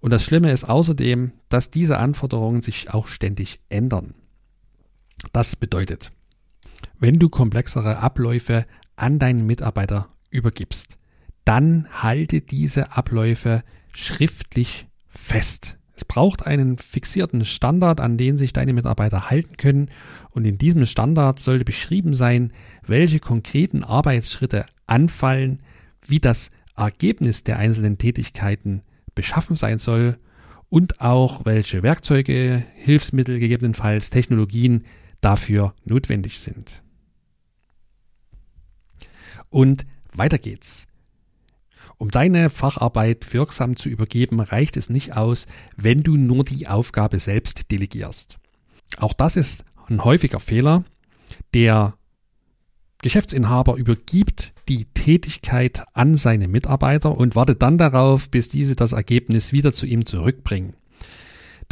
Und 0.00 0.10
das 0.10 0.24
Schlimme 0.24 0.50
ist 0.50 0.64
außerdem, 0.64 1.32
dass 1.48 1.70
diese 1.70 1.98
Anforderungen 1.98 2.62
sich 2.62 2.92
auch 2.92 3.08
ständig 3.08 3.60
ändern. 3.68 4.14
Das 5.32 5.56
bedeutet, 5.56 6.10
wenn 6.98 7.18
du 7.18 7.28
komplexere 7.28 7.98
Abläufe 7.98 8.66
an 8.96 9.18
deinen 9.18 9.46
Mitarbeiter 9.46 10.08
übergibst, 10.30 10.98
dann 11.44 11.88
halte 11.90 12.40
diese 12.40 12.96
Abläufe 12.96 13.62
schriftlich 13.94 14.86
fest. 15.08 15.78
Es 16.02 16.06
braucht 16.06 16.48
einen 16.48 16.78
fixierten 16.78 17.44
Standard, 17.44 18.00
an 18.00 18.16
den 18.16 18.36
sich 18.36 18.52
deine 18.52 18.72
Mitarbeiter 18.72 19.30
halten 19.30 19.56
können. 19.56 19.88
Und 20.30 20.44
in 20.44 20.58
diesem 20.58 20.84
Standard 20.84 21.38
sollte 21.38 21.64
beschrieben 21.64 22.12
sein, 22.12 22.52
welche 22.84 23.20
konkreten 23.20 23.84
Arbeitsschritte 23.84 24.66
anfallen, 24.86 25.60
wie 26.04 26.18
das 26.18 26.50
Ergebnis 26.76 27.44
der 27.44 27.60
einzelnen 27.60 27.98
Tätigkeiten 27.98 28.82
beschaffen 29.14 29.54
sein 29.54 29.78
soll 29.78 30.18
und 30.70 31.00
auch 31.00 31.44
welche 31.44 31.84
Werkzeuge, 31.84 32.64
Hilfsmittel, 32.74 33.38
gegebenenfalls 33.38 34.10
Technologien 34.10 34.84
dafür 35.20 35.72
notwendig 35.84 36.40
sind. 36.40 36.82
Und 39.50 39.86
weiter 40.12 40.38
geht's. 40.38 40.88
Um 42.02 42.10
deine 42.10 42.50
Facharbeit 42.50 43.32
wirksam 43.32 43.76
zu 43.76 43.88
übergeben, 43.88 44.40
reicht 44.40 44.76
es 44.76 44.90
nicht 44.90 45.16
aus, 45.16 45.46
wenn 45.76 46.02
du 46.02 46.16
nur 46.16 46.42
die 46.42 46.66
Aufgabe 46.66 47.20
selbst 47.20 47.70
delegierst. 47.70 48.38
Auch 48.96 49.12
das 49.12 49.36
ist 49.36 49.64
ein 49.86 50.02
häufiger 50.02 50.40
Fehler. 50.40 50.82
Der 51.54 51.94
Geschäftsinhaber 53.02 53.76
übergibt 53.76 54.52
die 54.68 54.86
Tätigkeit 54.86 55.84
an 55.92 56.16
seine 56.16 56.48
Mitarbeiter 56.48 57.16
und 57.16 57.36
wartet 57.36 57.62
dann 57.62 57.78
darauf, 57.78 58.28
bis 58.30 58.48
diese 58.48 58.74
das 58.74 58.90
Ergebnis 58.90 59.52
wieder 59.52 59.72
zu 59.72 59.86
ihm 59.86 60.04
zurückbringen. 60.04 60.74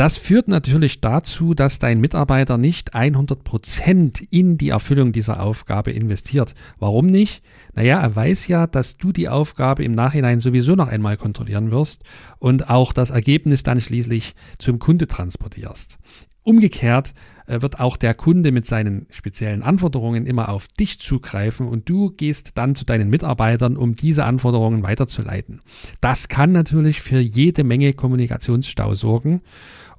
Das 0.00 0.16
führt 0.16 0.48
natürlich 0.48 1.02
dazu, 1.02 1.52
dass 1.52 1.78
dein 1.78 2.00
Mitarbeiter 2.00 2.56
nicht 2.56 2.94
100 2.94 3.44
Prozent 3.44 4.22
in 4.30 4.56
die 4.56 4.70
Erfüllung 4.70 5.12
dieser 5.12 5.42
Aufgabe 5.42 5.90
investiert. 5.90 6.54
Warum 6.78 7.04
nicht? 7.04 7.42
Naja, 7.74 8.00
er 8.00 8.16
weiß 8.16 8.48
ja, 8.48 8.66
dass 8.66 8.96
du 8.96 9.12
die 9.12 9.28
Aufgabe 9.28 9.84
im 9.84 9.92
Nachhinein 9.92 10.40
sowieso 10.40 10.74
noch 10.74 10.88
einmal 10.88 11.18
kontrollieren 11.18 11.70
wirst 11.70 12.02
und 12.38 12.70
auch 12.70 12.94
das 12.94 13.10
Ergebnis 13.10 13.62
dann 13.62 13.78
schließlich 13.78 14.34
zum 14.58 14.78
Kunde 14.78 15.06
transportierst. 15.06 15.98
Umgekehrt 16.44 17.12
äh, 17.46 17.60
wird 17.60 17.78
auch 17.78 17.98
der 17.98 18.14
Kunde 18.14 18.52
mit 18.52 18.64
seinen 18.64 19.06
speziellen 19.10 19.62
Anforderungen 19.62 20.24
immer 20.24 20.48
auf 20.48 20.66
dich 20.68 20.98
zugreifen 20.98 21.68
und 21.68 21.90
du 21.90 22.10
gehst 22.10 22.52
dann 22.56 22.74
zu 22.74 22.86
deinen 22.86 23.10
Mitarbeitern, 23.10 23.76
um 23.76 23.96
diese 23.96 24.24
Anforderungen 24.24 24.82
weiterzuleiten. 24.82 25.60
Das 26.00 26.28
kann 26.28 26.52
natürlich 26.52 27.02
für 27.02 27.20
jede 27.20 27.64
Menge 27.64 27.92
Kommunikationsstau 27.92 28.94
sorgen 28.94 29.42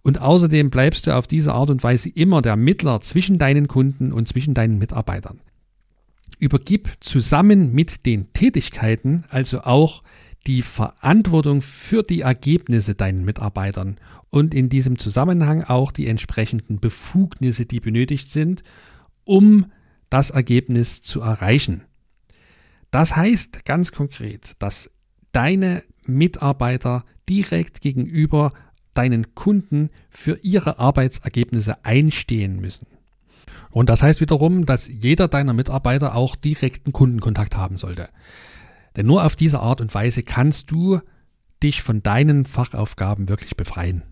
und 0.04 0.20
außerdem 0.22 0.70
bleibst 0.70 1.08
du 1.08 1.16
auf 1.16 1.28
diese 1.28 1.54
Art 1.54 1.70
und 1.70 1.84
Weise 1.84 2.10
immer 2.10 2.42
der 2.42 2.56
Mittler 2.56 3.02
zwischen 3.02 3.38
deinen 3.38 3.68
Kunden 3.68 4.12
und 4.12 4.28
zwischen 4.28 4.54
deinen 4.54 4.78
Mitarbeitern. 4.80 5.42
Übergib 6.40 6.90
zusammen 7.02 7.72
mit 7.72 8.06
den 8.06 8.34
Tätigkeiten 8.34 9.26
also 9.30 9.62
auch 9.62 10.02
die 10.48 10.64
Verantwortung 10.64 11.62
für 11.62 12.02
die 12.02 12.22
Ergebnisse 12.22 12.96
deinen 12.96 13.24
Mitarbeitern 13.26 13.98
und 14.32 14.56
in 14.56 14.70
diesem 14.70 14.98
Zusammenhang 14.98 15.64
auch 15.64 15.92
die 15.92 16.08
entsprechenden 16.08 16.80
Befugnisse, 16.80 17.66
die 17.66 17.80
benötigt 17.80 18.32
sind, 18.32 18.64
um 19.24 19.68
das 20.10 20.32
Ergebnis 20.32 21.04
zu 21.04 21.22
erreichen. 21.22 21.84
Das 22.90 23.16
heißt 23.16 23.66
ganz 23.66 23.92
konkret, 23.92 24.54
dass 24.60 24.90
deine 25.32 25.84
Mitarbeiter 26.08 27.06
direkt 27.30 27.82
gegenüber 27.82 28.52
deinen 28.94 29.36
Kunden 29.36 29.90
für 30.10 30.40
ihre 30.42 30.80
Arbeitsergebnisse 30.80 31.84
einstehen 31.86 32.58
müssen. 32.60 32.88
Und 33.70 33.90
das 33.90 34.04
heißt 34.04 34.22
wiederum, 34.22 34.66
dass 34.66 34.88
jeder 34.88 35.28
deiner 35.28 35.54
Mitarbeiter 35.54 36.16
auch 36.16 36.36
direkten 36.36 36.92
Kundenkontakt 36.92 37.56
haben 37.56 37.78
sollte. 37.78 38.10
Denn 38.96 39.06
nur 39.06 39.26
auf 39.26 39.36
diese 39.36 39.60
Art 39.62 39.80
und 39.80 39.94
Weise 39.94 40.24
kannst 40.24 40.72
du 40.72 41.00
dich 41.64 41.82
von 41.82 42.04
deinen 42.04 42.46
Fachaufgaben 42.46 43.30
wirklich 43.30 43.56
befreien. 43.56 44.04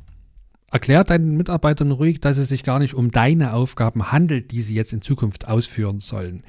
Erklär 0.71 1.03
deinen 1.03 1.35
Mitarbeitern 1.35 1.91
ruhig, 1.91 2.19
dass 2.19 2.37
es 2.37 2.49
sich 2.49 2.63
gar 2.63 2.79
nicht 2.79 2.93
um 2.93 3.11
deine 3.11 3.53
Aufgaben 3.53 4.11
handelt, 4.11 4.51
die 4.51 4.61
sie 4.61 4.75
jetzt 4.75 4.93
in 4.93 5.01
Zukunft 5.01 5.47
ausführen 5.47 5.99
sollen. 5.99 6.43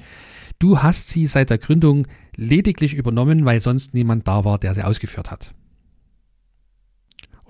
Du 0.59 0.83
hast 0.83 1.09
sie 1.09 1.25
seit 1.25 1.49
der 1.49 1.57
Gründung 1.57 2.07
lediglich 2.35 2.93
übernommen, 2.93 3.45
weil 3.45 3.61
sonst 3.61 3.95
niemand 3.95 4.27
da 4.27 4.45
war, 4.45 4.59
der 4.59 4.75
sie 4.75 4.83
ausgeführt 4.83 5.31
hat. 5.31 5.53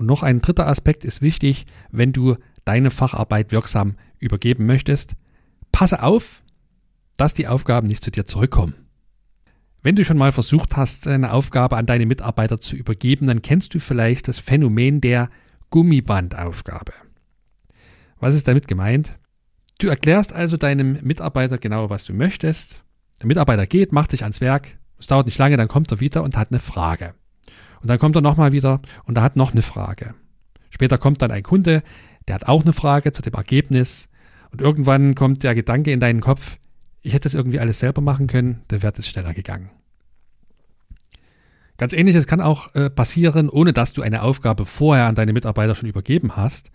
Und 0.01 0.07
noch 0.07 0.23
ein 0.23 0.39
dritter 0.39 0.67
Aspekt 0.67 1.05
ist 1.05 1.21
wichtig, 1.21 1.67
wenn 1.91 2.11
du 2.11 2.35
deine 2.65 2.89
Facharbeit 2.89 3.51
wirksam 3.51 3.97
übergeben 4.17 4.65
möchtest. 4.65 5.13
Passe 5.71 6.01
auf, 6.01 6.41
dass 7.17 7.35
die 7.35 7.47
Aufgaben 7.47 7.85
nicht 7.85 8.03
zu 8.03 8.09
dir 8.09 8.25
zurückkommen. 8.25 8.73
Wenn 9.83 9.95
du 9.95 10.03
schon 10.03 10.17
mal 10.17 10.31
versucht 10.31 10.75
hast, 10.75 11.07
eine 11.07 11.33
Aufgabe 11.33 11.77
an 11.77 11.85
deine 11.85 12.07
Mitarbeiter 12.07 12.59
zu 12.59 12.75
übergeben, 12.75 13.27
dann 13.27 13.43
kennst 13.43 13.75
du 13.75 13.79
vielleicht 13.79 14.27
das 14.27 14.39
Phänomen 14.39 15.01
der 15.01 15.29
Gummibandaufgabe. 15.69 16.93
Was 18.19 18.33
ist 18.33 18.47
damit 18.47 18.67
gemeint? 18.67 19.19
Du 19.77 19.85
erklärst 19.85 20.33
also 20.33 20.57
deinem 20.57 20.97
Mitarbeiter 21.03 21.59
genau, 21.59 21.91
was 21.91 22.05
du 22.05 22.13
möchtest. 22.13 22.81
Der 23.19 23.27
Mitarbeiter 23.27 23.67
geht, 23.67 23.91
macht 23.91 24.09
sich 24.09 24.23
ans 24.23 24.41
Werk. 24.41 24.79
Es 24.97 25.05
dauert 25.05 25.27
nicht 25.27 25.37
lange, 25.37 25.57
dann 25.57 25.67
kommt 25.67 25.91
er 25.91 25.99
wieder 25.99 26.23
und 26.23 26.37
hat 26.37 26.49
eine 26.49 26.59
Frage. 26.59 27.13
Und 27.82 27.88
dann 27.88 28.00
kommt 28.00 28.15
er 28.15 28.22
nochmal 28.22 28.52
wieder 28.52 28.82
und 29.06 29.17
er 29.17 29.24
hat 29.24 29.36
noch 29.36 29.52
eine 29.52 29.62
Frage. 29.62 30.13
Später 30.70 30.98
kommt 30.98 31.22
dann 31.22 31.32
ein 31.32 31.44
Kunde, 31.44 31.84
der 32.28 32.36
hat 32.36 32.48
auch 32.48 32.63
eine 32.63 32.74
Frage 32.74 33.12
zu 33.12 33.22
dem 33.22 33.34
Ergebnis. 33.34 34.10
Und 34.52 34.62
irgendwann 34.62 35.15
kommt 35.15 35.44
der 35.44 35.56
Gedanke 35.56 35.91
in 35.91 36.00
deinen 36.00 36.22
Kopf, 36.22 36.58
ich 37.02 37.13
hätte 37.13 37.28
es 37.28 37.34
irgendwie 37.34 37.60
alles 37.60 37.80
selber 37.80 38.02
machen 38.02 38.28
können, 38.28 38.62
dann 38.67 38.84
wäre 38.84 38.94
es 38.96 39.08
schneller 39.08 39.34
gegangen. 39.34 39.72
Ganz 41.78 41.94
ähnliches 41.94 42.28
kann 42.28 42.41
auch 42.41 42.76
äh, 42.76 42.91
passieren, 42.91 43.50
ohne 43.50 43.74
dass 43.74 43.94
du 43.94 44.04
eine 44.04 44.22
Aufgabe 44.22 44.67
vorher 44.67 45.08
an 45.08 45.15
deine 45.15 45.34
Mitarbeiter 45.34 45.74
schon 45.74 45.89
übergeben 45.89 46.36
hast. 46.36 46.70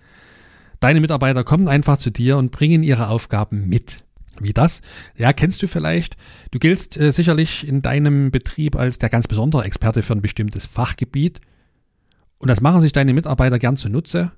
Deine 0.81 1.01
Mitarbeiter 1.01 1.45
kommen 1.45 1.69
einfach 1.69 1.99
zu 1.99 2.11
dir 2.11 2.37
und 2.37 2.51
bringen 2.51 2.83
ihre 2.83 3.09
Aufgaben 3.09 3.69
mit. 3.69 4.03
Wie 4.40 4.53
das? 4.53 4.83
Ja, 5.16 5.33
kennst 5.33 5.62
du 5.62 5.68
vielleicht. 5.68 6.16
Du 6.51 6.59
giltst 6.59 6.96
äh, 6.96 7.12
sicherlich 7.12 7.66
in 7.66 7.83
deinem 7.83 8.31
Betrieb 8.31 8.77
als 8.77 8.99
der 8.99 9.09
ganz 9.09 9.29
besondere 9.29 9.64
Experte 9.64 10.03
für 10.03 10.14
ein 10.14 10.22
bestimmtes 10.22 10.66
Fachgebiet. 10.66 11.40
Und 12.38 12.49
das 12.49 12.61
machen 12.61 12.81
sich 12.81 12.92
deine 12.92 13.14
Mitarbeiter 13.14 13.59
gern 13.59 13.77
zunutze. 13.77 14.33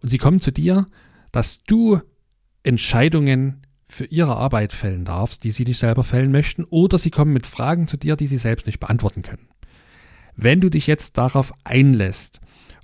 Und 0.00 0.10
sie 0.10 0.18
kommen 0.18 0.40
zu 0.40 0.52
dir, 0.52 0.86
dass 1.32 1.62
du 1.64 2.00
Entscheidungen 2.62 3.62
für 3.88 4.04
ihre 4.04 4.36
Arbeit 4.36 4.72
fällen 4.72 5.04
darfst, 5.04 5.44
die 5.44 5.50
sie 5.50 5.64
nicht 5.64 5.78
selber 5.78 6.04
fällen 6.04 6.30
möchten, 6.30 6.64
oder 6.64 6.98
sie 6.98 7.10
kommen 7.10 7.32
mit 7.32 7.46
Fragen 7.46 7.86
zu 7.86 7.96
dir, 7.96 8.16
die 8.16 8.26
sie 8.26 8.36
selbst 8.36 8.66
nicht 8.66 8.80
beantworten 8.80 9.22
können. 9.22 9.48
Wenn 10.36 10.60
du 10.60 10.68
dich 10.68 10.86
jetzt 10.86 11.18
darauf 11.18 11.52
einlässt 11.64 12.40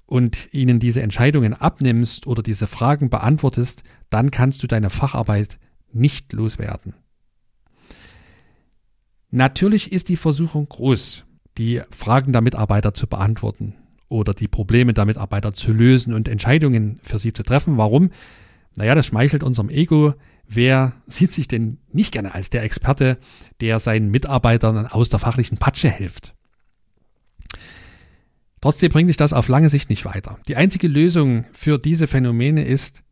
und 0.07 0.53
ihnen 0.53 0.81
diese 0.81 1.03
Entscheidungen 1.03 1.55
abnimmst 1.55 2.27
oder 2.27 2.42
diese 2.42 2.66
Fragen 2.66 3.11
beantwortest, 3.11 3.85
dann 4.11 4.31
kannst 4.31 4.62
du 4.62 4.66
deine 4.66 4.90
Facharbeit 4.90 5.59
nicht 5.94 6.33
loswerden. 6.33 6.94
Natürlich 9.30 9.92
ist 9.92 10.09
die 10.09 10.16
Versuchung 10.16 10.68
groß, 10.68 11.24
die 11.59 11.83
Fragen 11.90 12.33
der 12.33 12.40
Mitarbeiter 12.40 12.94
zu 12.94 13.07
beantworten 13.07 13.74
oder 14.09 14.35
die 14.35 14.48
Probleme 14.48 14.94
der 14.94 15.07
Mitarbeiter 15.07 15.54
zu 15.54 15.72
lösen 15.72 16.14
und 16.14 16.28
Entscheidungen 16.28 17.00
für 17.02 17.18
sie 17.18 17.33
zu 17.33 17.42
treffen. 17.42 17.76
Warum? 17.76 18.11
Naja, 18.76 18.94
das 18.94 19.07
schmeichelt 19.07 19.42
unserem 19.42 19.70
Ego. 19.70 20.14
Wer 20.46 20.92
sieht 21.07 21.33
sich 21.33 21.48
denn 21.48 21.78
nicht 21.92 22.12
gerne 22.12 22.35
als 22.35 22.50
der 22.50 22.62
Experte, 22.62 23.18
der 23.61 23.78
seinen 23.80 24.11
Mitarbeitern 24.11 24.87
aus 24.87 25.09
der 25.09 25.18
fachlichen 25.18 25.59
Patsche 25.59 25.88
hilft? 25.88 26.35
Trotzdem 28.61 28.90
bringt 28.90 29.09
sich 29.09 29.16
das 29.16 29.33
auf 29.33 29.48
lange 29.48 29.68
Sicht 29.68 29.90
nicht 29.90 30.04
weiter. 30.04 30.38
Die 30.48 30.57
einzige 30.57 30.88
Lösung 30.88 31.44
für 31.52 31.78
diese 31.78 32.07
Phänomene 32.07 32.64
ist, 32.64 33.02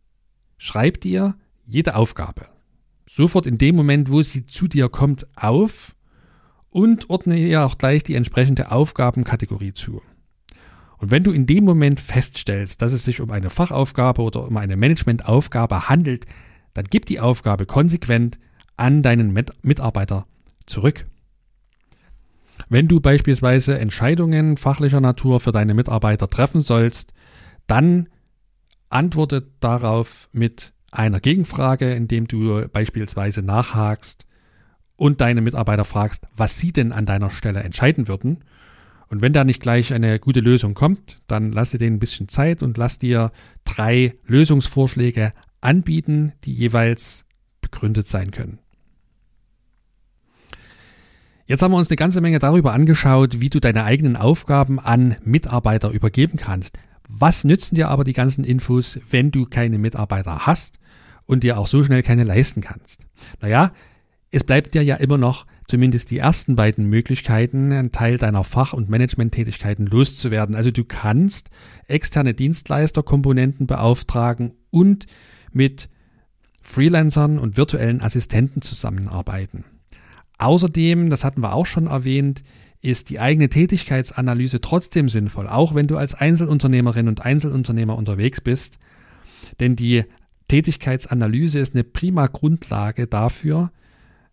schreib 0.56 1.00
dir 1.00 1.36
jede 1.66 1.94
Aufgabe, 1.94 2.46
sofort 3.14 3.46
in 3.46 3.58
dem 3.58 3.76
Moment, 3.76 4.10
wo 4.10 4.22
sie 4.22 4.46
zu 4.46 4.68
dir 4.68 4.88
kommt, 4.88 5.26
auf 5.36 5.94
und 6.70 7.10
ordne 7.10 7.36
ihr 7.36 7.64
auch 7.64 7.76
gleich 7.76 8.02
die 8.02 8.14
entsprechende 8.14 8.72
Aufgabenkategorie 8.72 9.74
zu. 9.74 10.00
Und 10.96 11.10
wenn 11.10 11.24
du 11.24 11.32
in 11.32 11.46
dem 11.46 11.64
Moment 11.64 12.00
feststellst, 12.00 12.80
dass 12.80 12.92
es 12.92 13.04
sich 13.04 13.20
um 13.20 13.30
eine 13.30 13.50
Fachaufgabe 13.50 14.22
oder 14.22 14.46
um 14.46 14.56
eine 14.56 14.76
Managementaufgabe 14.76 15.88
handelt, 15.88 16.26
dann 16.74 16.86
gib 16.88 17.06
die 17.06 17.20
Aufgabe 17.20 17.66
konsequent 17.66 18.38
an 18.76 19.02
deinen 19.02 19.32
Mitarbeiter 19.62 20.26
zurück. 20.64 21.06
Wenn 22.68 22.88
du 22.88 23.00
beispielsweise 23.00 23.78
Entscheidungen 23.78 24.56
fachlicher 24.56 25.00
Natur 25.00 25.40
für 25.40 25.52
deine 25.52 25.74
Mitarbeiter 25.74 26.28
treffen 26.28 26.60
sollst, 26.60 27.12
dann 27.66 28.08
antworte 28.88 29.50
darauf 29.60 30.30
mit 30.32 30.72
einer 30.92 31.20
Gegenfrage, 31.20 31.92
indem 31.92 32.28
du 32.28 32.68
beispielsweise 32.68 33.42
nachhakst 33.42 34.26
und 34.96 35.20
deine 35.20 35.40
Mitarbeiter 35.40 35.84
fragst, 35.84 36.26
was 36.36 36.58
sie 36.58 36.72
denn 36.72 36.92
an 36.92 37.06
deiner 37.06 37.30
Stelle 37.30 37.62
entscheiden 37.62 38.06
würden. 38.06 38.44
Und 39.08 39.20
wenn 39.20 39.32
da 39.32 39.44
nicht 39.44 39.60
gleich 39.60 39.92
eine 39.92 40.18
gute 40.18 40.40
Lösung 40.40 40.74
kommt, 40.74 41.20
dann 41.26 41.50
lass 41.50 41.70
dir 41.70 41.78
denen 41.78 41.96
ein 41.96 42.00
bisschen 42.00 42.28
Zeit 42.28 42.62
und 42.62 42.78
lass 42.78 42.98
dir 42.98 43.32
drei 43.64 44.14
Lösungsvorschläge 44.26 45.32
anbieten, 45.60 46.32
die 46.44 46.52
jeweils 46.54 47.24
begründet 47.60 48.08
sein 48.08 48.30
können. 48.30 48.58
Jetzt 51.46 51.62
haben 51.62 51.72
wir 51.72 51.78
uns 51.78 51.90
eine 51.90 51.96
ganze 51.96 52.20
Menge 52.20 52.38
darüber 52.38 52.72
angeschaut, 52.72 53.40
wie 53.40 53.50
du 53.50 53.60
deine 53.60 53.84
eigenen 53.84 54.16
Aufgaben 54.16 54.78
an 54.78 55.16
Mitarbeiter 55.24 55.90
übergeben 55.90 56.38
kannst. 56.38 56.78
Was 57.08 57.44
nützen 57.44 57.74
dir 57.74 57.88
aber 57.88 58.04
die 58.04 58.14
ganzen 58.14 58.44
Infos, 58.44 58.98
wenn 59.10 59.30
du 59.30 59.44
keine 59.44 59.78
Mitarbeiter 59.78 60.46
hast 60.46 60.78
und 61.26 61.44
dir 61.44 61.58
auch 61.58 61.66
so 61.66 61.82
schnell 61.84 62.02
keine 62.02 62.24
leisten 62.24 62.60
kannst. 62.60 63.06
Naja, 63.40 63.72
es 64.30 64.44
bleibt 64.44 64.74
dir 64.74 64.82
ja 64.82 64.96
immer 64.96 65.18
noch 65.18 65.46
zumindest 65.66 66.10
die 66.10 66.18
ersten 66.18 66.56
beiden 66.56 66.86
Möglichkeiten, 66.86 67.72
einen 67.72 67.92
Teil 67.92 68.18
deiner 68.18 68.44
Fach- 68.44 68.72
und 68.72 68.88
Managementtätigkeiten 68.88 69.86
loszuwerden. 69.86 70.54
Also 70.54 70.70
du 70.70 70.84
kannst 70.84 71.50
externe 71.86 72.34
Dienstleisterkomponenten 72.34 73.66
beauftragen 73.66 74.54
und 74.70 75.06
mit 75.52 75.88
Freelancern 76.62 77.38
und 77.38 77.56
virtuellen 77.56 78.00
Assistenten 78.00 78.62
zusammenarbeiten. 78.62 79.64
Außerdem, 80.38 81.10
das 81.10 81.24
hatten 81.24 81.42
wir 81.42 81.52
auch 81.52 81.66
schon 81.66 81.86
erwähnt, 81.86 82.42
ist 82.80 83.10
die 83.10 83.20
eigene 83.20 83.48
Tätigkeitsanalyse 83.48 84.60
trotzdem 84.60 85.08
sinnvoll, 85.08 85.46
auch 85.46 85.74
wenn 85.74 85.86
du 85.86 85.96
als 85.96 86.14
Einzelunternehmerin 86.14 87.06
und 87.06 87.24
Einzelunternehmer 87.24 87.96
unterwegs 87.96 88.40
bist. 88.40 88.78
Denn 89.60 89.76
die 89.76 90.04
Tätigkeitsanalyse 90.52 91.60
ist 91.60 91.74
eine 91.74 91.82
prima 91.82 92.26
Grundlage 92.26 93.06
dafür, 93.06 93.72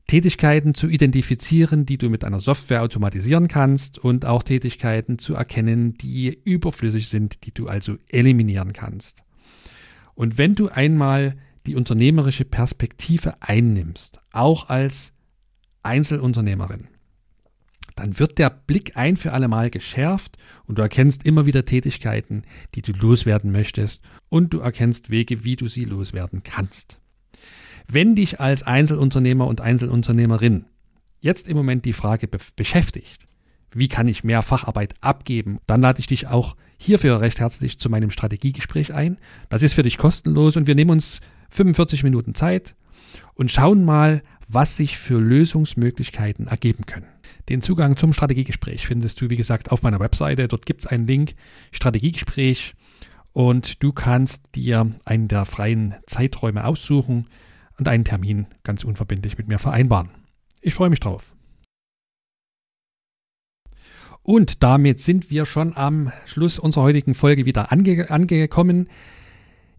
Tätigkeiten 0.06 0.74
zu 0.74 0.90
identifizieren, 0.90 1.86
die 1.86 1.98
du 1.98 2.10
mit 2.10 2.26
einer 2.26 2.42
Software 2.42 2.82
automatisieren 2.82 3.48
kannst 3.48 4.00
und 4.00 4.26
auch 4.26 4.44
Tätigkeiten 4.44 5.18
zu 5.18 5.34
erkennen, 5.36 5.94
die 5.94 6.38
überflüssig 6.44 7.08
sind, 7.08 7.46
die 7.46 7.54
du 7.54 7.70
also 7.70 7.96
eliminieren 8.10 8.74
kannst. 8.74 9.24
Und 10.14 10.38
wenn 10.38 10.56
du 10.56 10.68
einmal 10.68 11.38
die 11.66 11.78
unternehmerische 11.78 12.44
Perspektive 12.44 13.36
einnimmst, 13.40 14.20
auch 14.34 14.68
als 14.68 15.14
Einzelunternehmerin, 15.84 16.90
dann 18.00 18.18
wird 18.18 18.38
der 18.38 18.50
Blick 18.50 18.96
ein 18.96 19.18
für 19.18 19.34
alle 19.34 19.48
Mal 19.48 19.70
geschärft 19.70 20.38
und 20.66 20.78
du 20.78 20.82
erkennst 20.82 21.26
immer 21.26 21.46
wieder 21.46 21.66
Tätigkeiten, 21.66 22.44
die 22.76 22.82
du 22.82 22.94
loswerden 22.94 23.52
möchtest 23.52 24.02
und 24.30 24.54
du 24.54 24.60
erkennst 24.60 25.10
Wege, 25.10 25.44
wie 25.44 25.56
du 25.56 25.68
sie 25.68 25.84
loswerden 25.84 26.42
kannst. 26.44 27.00
Wenn 27.88 28.16
dich 28.16 28.40
als 28.40 28.64
Einzelunternehmer 28.64 29.48
und 29.48 29.62
Einzelunternehmerin 29.62 30.66
jetzt 31.20 31.48
im 31.48 31.58
Moment 31.58 31.86
die 31.86 31.94
Frage 31.94 32.28
be 32.28 32.38
beschäftigt, 32.56 33.28
wie 33.72 33.88
kann 33.88 34.08
ich 34.08 34.24
mehr 34.24 34.42
Facharbeit 34.42 34.96
abgeben, 35.02 35.60
dann 35.68 35.82
lade 35.82 36.00
ich 36.00 36.08
dich 36.08 36.28
auch 36.28 36.56
hierfür 36.78 37.22
recht 37.22 37.40
herzlich 37.40 37.80
zu 37.80 37.90
meinem 37.90 38.12
Strategiegespräch 38.12 38.94
ein. 38.94 39.18
Das 39.50 39.62
ist 39.62 39.74
für 39.74 39.84
dich 39.84 39.98
kostenlos 39.98 40.56
und 40.56 40.68
wir 40.68 40.76
nehmen 40.76 40.92
uns 40.92 41.20
45 41.50 42.04
Minuten 42.04 42.34
Zeit 42.34 42.76
und 43.36 43.52
schauen 43.52 43.84
mal, 43.84 44.24
was 44.48 44.78
sich 44.78 44.98
für 44.98 45.20
Lösungsmöglichkeiten 45.20 46.48
ergeben 46.48 46.86
können. 46.86 47.06
Den 47.50 47.62
Zugang 47.62 47.98
zum 47.98 48.14
Strategiegespräch 48.14 48.86
findest 48.86 49.20
du, 49.20 49.30
wie 49.30 49.36
gesagt, 49.36 49.72
auf 49.72 49.82
meiner 49.82 50.00
Webseite. 50.00 50.48
Dort 50.48 50.66
gibt 50.66 50.82
es 50.82 50.88
einen 50.88 51.08
Link, 51.08 51.34
Strategiegespräch, 51.72 52.76
und 53.34 53.84
du 53.84 53.92
kannst 53.92 54.44
dir 54.56 54.92
einen 55.06 55.28
der 55.28 55.46
freien 55.46 55.96
Zeiträume 56.08 56.66
aussuchen 56.66 57.28
und 57.78 57.88
einen 57.88 58.04
Termin 58.04 58.48
ganz 58.64 58.84
unverbindlich 58.84 59.38
mit 59.38 59.48
mir 59.48 59.60
vereinbaren. 59.60 60.12
Ich 60.62 60.74
freue 60.74 60.90
mich 60.90 61.00
drauf. 61.00 61.34
Und 64.22 64.62
damit 64.64 65.00
sind 65.00 65.32
wir 65.32 65.46
schon 65.46 65.76
am 65.76 66.12
Schluss 66.26 66.60
unserer 66.60 66.84
heutigen 66.84 67.16
Folge 67.16 67.46
wieder 67.46 67.72
ange 67.72 68.12
angekommen. 68.12 68.90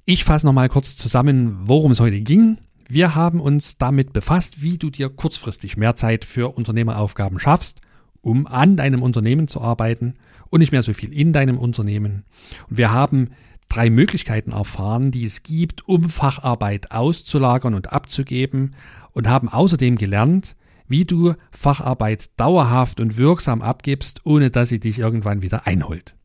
Ich 0.07 0.25
fasse 0.25 0.47
nochmal 0.47 0.69
kurz 0.69 0.97
zusammen, 0.97 1.69
worum 1.69 1.93
es 1.93 2.01
heute 2.01 2.21
ging. 2.21 2.59
Wir 2.91 3.15
haben 3.15 3.41
uns 3.41 3.79
damit 3.79 4.13
befasst, 4.13 4.63
wie 4.63 4.77
du 4.77 4.91
dir 4.91 5.09
kurzfristig 5.09 5.77
mehr 5.77 5.95
Zeit 5.95 6.25
für 6.25 6.57
Unternehmeraufgaben 6.57 7.39
schaffst, 7.39 7.81
um 8.21 8.49
an 8.49 8.77
deinem 8.77 9.05
Unternehmen 9.05 9.47
zu 9.47 9.61
arbeiten 9.61 10.17
und 10.49 10.59
nicht 10.59 10.73
mehr 10.73 10.83
so 10.83 10.93
viel 10.93 11.13
in 11.13 11.33
deinem 11.33 11.57
Unternehmen. 11.57 12.25
Und 12.69 12.79
wir 12.79 12.91
haben 12.91 13.31
drei 13.69 13.91
Möglichkeiten 13.91 14.51
erfahren, 14.51 15.13
die 15.13 15.25
es 15.25 15.45
gibt, 15.45 15.87
um 15.87 16.11
Facharbeit 16.11 16.91
auszulagern 16.91 17.75
und 17.75 17.93
abzugeben 17.93 18.73
und 19.13 19.29
haben 19.29 19.49
außerdem 19.49 19.95
gelernt, 19.95 20.57
wie 20.89 21.05
du 21.05 21.35
Facharbeit 21.53 22.31
dauerhaft 22.41 22.99
und 22.99 23.17
wirksam 23.17 23.63
abgibst, 23.63 24.23
ohne 24.25 24.51
dass 24.51 24.69
sie 24.69 24.81
dich 24.81 24.99
irgendwann 24.99 25.43
wieder 25.43 25.65
einholt. 25.69 26.17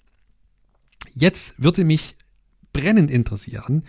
Jetzt 1.13 1.61
würde 1.61 1.85
mich 1.85 2.15
brennend 2.73 3.11
interessieren, 3.11 3.83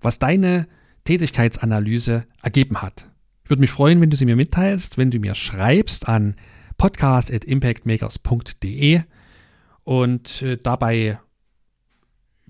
was 0.00 0.20
deine 0.20 0.68
Tätigkeitsanalyse 1.04 2.26
ergeben 2.42 2.82
hat. 2.82 3.06
Ich 3.44 3.50
würde 3.50 3.60
mich 3.60 3.70
freuen, 3.70 4.00
wenn 4.00 4.10
du 4.10 4.16
sie 4.16 4.26
mir 4.26 4.36
mitteilst, 4.36 4.98
wenn 4.98 5.10
du 5.10 5.18
mir 5.18 5.34
schreibst 5.34 6.08
an 6.08 6.36
podcast.impactmakers.de 6.78 9.00
und 9.84 10.42
äh, 10.42 10.56
dabei 10.56 11.18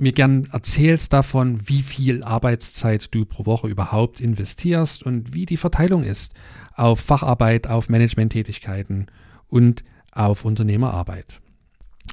mir 0.01 0.13
gern 0.13 0.49
erzählst 0.53 1.13
davon, 1.13 1.69
wie 1.69 1.83
viel 1.83 2.23
Arbeitszeit 2.23 3.15
du 3.15 3.25
pro 3.25 3.47
Woche 3.47 3.69
überhaupt 3.69 4.21
investierst 4.21 5.03
und 5.03 5.35
wie 5.35 5.47
die 5.47 5.57
Verteilung 5.57 6.05
ist 6.05 6.33
auf 6.75 7.01
Facharbeit, 7.01 7.67
auf 7.67 7.89
Managementtätigkeiten 7.89 9.07
und 9.49 9.85
auf 10.13 10.45
Unternehmerarbeit. 10.45 11.41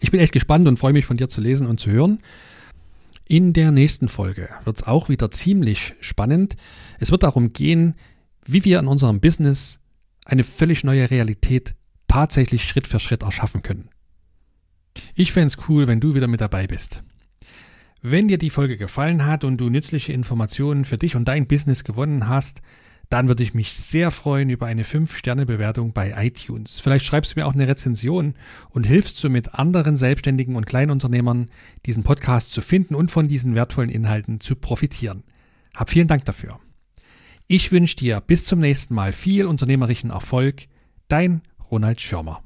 Ich 0.02 0.12
bin 0.12 0.20
echt 0.20 0.34
gespannt 0.34 0.68
und 0.68 0.78
freue 0.78 0.94
mich 0.94 1.06
von 1.06 1.18
dir 1.18 1.30
zu 1.30 1.42
lesen 1.42 1.68
und 1.68 1.80
zu 1.80 1.90
hören. 1.90 2.20
In 3.28 3.52
der 3.52 3.72
nächsten 3.72 4.08
Folge 4.08 4.48
wird 4.64 4.78
es 4.78 4.88
auch 4.88 5.10
wieder 5.10 5.30
ziemlich 5.32 5.96
spannend. 6.00 6.56
Es 6.98 7.12
wird 7.12 7.24
darum 7.24 7.50
gehen, 7.50 7.96
wie 8.46 8.64
wir 8.64 8.80
in 8.80 8.88
unserem 8.88 9.20
Business 9.20 9.80
eine 10.24 10.46
völlig 10.46 10.86
neue 10.86 11.12
Realität 11.12 11.76
tatsächlich 12.08 12.64
Schritt 12.64 12.88
für 12.88 13.02
Schritt 13.02 13.24
erschaffen 13.24 13.64
können. 13.64 13.90
Ich 15.14 15.34
fände 15.34 15.48
es 15.48 15.68
cool, 15.68 15.88
wenn 15.88 16.00
du 16.00 16.16
wieder 16.16 16.30
mit 16.30 16.40
dabei 16.40 16.68
bist. 16.68 17.04
Wenn 18.02 18.30
dir 18.30 18.38
die 18.38 18.50
Folge 18.50 18.78
gefallen 18.78 19.26
hat 19.26 19.44
und 19.44 19.58
du 19.58 19.70
nützliche 19.70 20.14
Informationen 20.14 20.86
für 20.86 20.98
dich 20.98 21.18
und 21.18 21.28
dein 21.28 21.48
Business 21.48 21.84
gewonnen 21.84 22.30
hast, 22.30 22.62
dann 23.10 23.28
würde 23.28 23.44
ich 23.44 23.54
mich 23.54 23.74
sehr 23.74 24.12
freuen 24.12 24.50
über 24.50 24.66
eine 24.66 24.84
5-Sterne-Bewertung 24.84 25.94
bei 25.94 26.14
iTunes. 26.18 26.80
Vielleicht 26.80 27.06
schreibst 27.06 27.32
du 27.32 27.40
mir 27.40 27.46
auch 27.46 27.54
eine 27.54 27.68
Rezension 27.68 28.36
und 28.70 28.86
hilfst 28.86 29.18
somit 29.18 29.56
anderen 29.56 29.96
Selbstständigen 29.96 30.56
und 30.56 30.66
Kleinunternehmern, 30.66 31.50
diesen 31.86 32.04
Podcast 32.04 32.52
zu 32.52 32.62
finden 32.62 32.96
und 32.96 33.12
von 33.12 33.28
diesen 33.28 33.56
wertvollen 33.56 33.90
Inhalten 33.90 34.40
zu 34.40 34.56
profitieren. 34.56 35.24
Hab 35.74 35.90
vielen 35.90 36.08
Dank 36.08 36.26
dafür. 36.26 36.60
Ich 37.48 37.72
wünsche 37.72 37.96
dir 37.96 38.20
bis 38.20 38.46
zum 38.46 38.60
nächsten 38.60 38.94
Mal 38.94 39.14
viel 39.14 39.46
unternehmerischen 39.46 40.10
Erfolg. 40.10 40.64
Dein 41.08 41.42
Ronald 41.72 42.02
Schirmer. 42.02 42.44